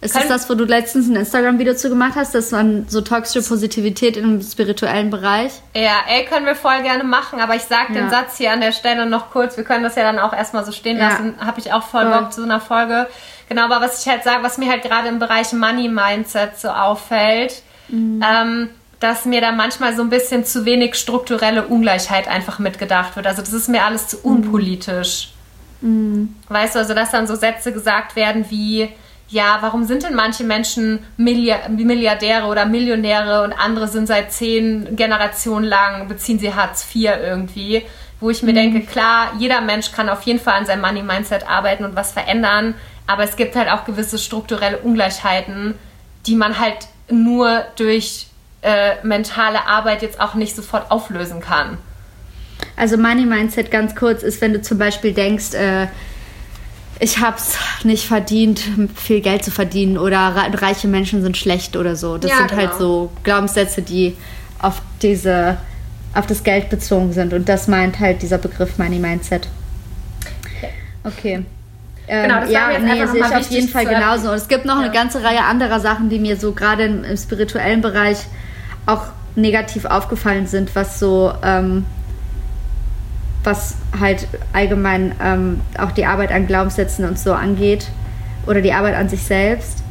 [0.00, 3.46] Ist das das, wo du letztens ein Instagram-Video zu gemacht hast, dass man so toxische
[3.46, 5.52] Positivität im spirituellen Bereich?
[5.74, 7.94] Ja, ey, können wir voll gerne machen, aber ich sag ja.
[7.94, 9.56] den Satz hier an der Stelle noch kurz.
[9.56, 11.08] Wir können das ja dann auch erstmal so stehen ja.
[11.08, 11.34] lassen.
[11.38, 13.08] Habe ich auch voll Bock zu so einer Folge.
[13.48, 16.68] Genau, aber was ich halt sage, was mir halt gerade im Bereich Money Mindset so
[16.68, 18.22] auffällt, mhm.
[18.22, 18.70] ähm,
[19.00, 23.26] dass mir da manchmal so ein bisschen zu wenig strukturelle Ungleichheit einfach mitgedacht wird.
[23.26, 24.24] Also das ist mir alles zu mhm.
[24.24, 25.32] unpolitisch.
[25.80, 26.34] Mhm.
[26.48, 28.90] Weißt du, also dass dann so Sätze gesagt werden wie
[29.28, 35.64] ja, warum sind denn manche Menschen Milliardäre oder Millionäre und andere sind seit zehn Generationen
[35.64, 37.82] lang, beziehen sie Hartz IV irgendwie,
[38.20, 38.56] wo ich mir mhm.
[38.56, 42.74] denke, klar, jeder Mensch kann auf jeden Fall an seinem Money-Mindset arbeiten und was verändern,
[43.06, 45.74] aber es gibt halt auch gewisse strukturelle Ungleichheiten,
[46.26, 48.28] die man halt nur durch
[48.62, 51.78] äh, mentale Arbeit jetzt auch nicht sofort auflösen kann.
[52.76, 55.88] Also Money-Mindset ganz kurz ist, wenn du zum Beispiel denkst, äh,
[56.98, 58.62] ich habe es nicht verdient,
[58.94, 62.18] viel Geld zu verdienen oder reiche Menschen sind schlecht oder so.
[62.18, 62.70] Das ja, sind halt genau.
[62.72, 64.16] halt so Glaubenssätze, die
[64.58, 65.58] auf diese
[66.14, 69.48] auf das Geld bezogen sind und das meint halt dieser Begriff Money Mindset.
[71.04, 71.44] Okay.
[72.06, 74.30] Genau, das ähm, ja, nee, sehe ich auf jeden Fall genauso.
[74.30, 74.82] Und es gibt noch ja.
[74.82, 78.18] eine ganze Reihe anderer Sachen, die mir so gerade im, im, spirituellen Bereich
[78.86, 79.02] auch
[79.34, 81.84] negativ aufgefallen sind, was so ähm,
[83.46, 87.86] was halt allgemein ähm, auch die Arbeit an Glaubenssätzen und so angeht
[88.46, 89.82] oder die Arbeit an sich selbst.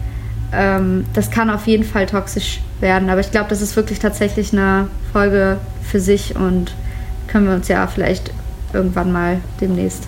[0.53, 4.53] Ähm, das kann auf jeden Fall toxisch werden, aber ich glaube, das ist wirklich tatsächlich
[4.53, 6.75] eine Folge für sich und
[7.27, 8.31] können wir uns ja vielleicht
[8.73, 10.07] irgendwann mal demnächst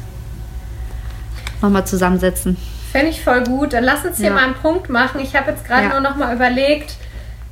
[1.62, 2.58] nochmal zusammensetzen.
[2.92, 3.74] Fände ich voll gut.
[3.74, 4.34] Dann lass uns hier ja.
[4.34, 5.20] mal einen Punkt machen.
[5.22, 5.90] Ich habe jetzt gerade ja.
[5.90, 6.96] nur noch mal überlegt,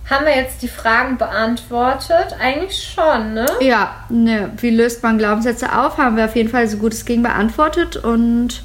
[0.10, 2.36] haben wir jetzt die Fragen beantwortet?
[2.40, 3.48] Eigentlich schon, ne?
[3.60, 4.52] Ja, ne.
[4.58, 5.98] Wie löst man Glaubenssätze auf?
[5.98, 7.98] Haben wir auf jeden Fall so gut es ging beantwortet.
[7.98, 8.62] Und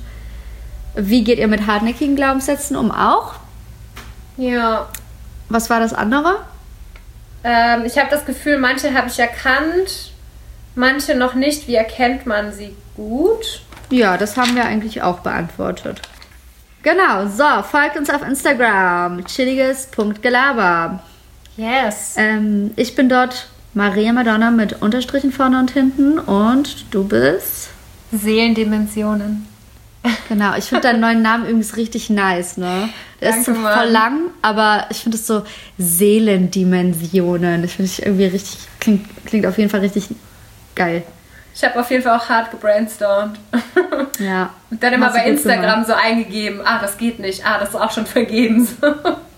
[0.94, 3.34] wie geht ihr mit hartnäckigen Glaubenssätzen um auch?
[4.36, 4.88] Ja.
[5.48, 6.36] Was war das andere?
[7.42, 10.12] Ähm, ich habe das Gefühl, manche habe ich erkannt,
[10.74, 11.66] manche noch nicht.
[11.66, 13.62] Wie erkennt man sie gut?
[13.88, 16.02] Ja, das haben wir eigentlich auch beantwortet.
[16.82, 21.00] Genau, so, folgt uns auf Instagram, chilliges.gelaber.
[21.56, 22.14] Yes.
[22.16, 27.70] Ähm, ich bin dort Maria Madonna mit Unterstrichen vorne und hinten und du bist
[28.12, 29.46] Seelendimensionen.
[30.28, 32.88] Genau, ich finde deinen neuen Namen übrigens richtig nice, ne?
[33.20, 33.92] Der ist so Danke, voll Mann.
[33.92, 35.42] lang, aber ich finde es so
[35.76, 37.64] Seelendimensionen.
[37.64, 40.08] Ich finde ich irgendwie richtig, klingt, klingt auf jeden Fall richtig
[40.74, 41.02] geil.
[41.54, 43.38] Ich habe auf jeden Fall auch hart gebrainstormt.
[44.18, 44.50] Ja.
[44.70, 47.90] Und dann immer bei Instagram so eingegeben, ah, das geht nicht, ah, das ist auch
[47.90, 48.68] schon vergeben.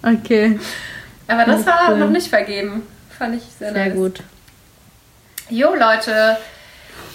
[0.02, 0.58] Okay,
[1.32, 1.98] Aber das Ja, war cool.
[1.98, 2.82] noch nicht vergeben.
[3.16, 3.94] Fand ich sehr, sehr nice.
[3.94, 4.20] gut.
[5.48, 6.36] Jo Leute,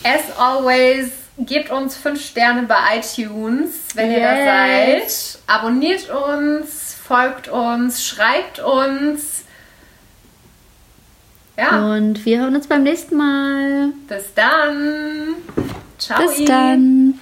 [0.03, 1.09] as always,
[1.39, 4.36] gebt uns 5 Sterne bei iTunes, wenn ihr da
[4.68, 5.34] Yes.
[5.34, 5.41] seid.
[5.47, 9.43] Abonniert uns, folgt uns, schreibt uns.
[11.57, 13.89] Ja, Und wir hören uns beim nächsten Mal.
[14.07, 15.36] bis dann.
[15.97, 16.22] Ciao.
[16.22, 17.20] Bis dann.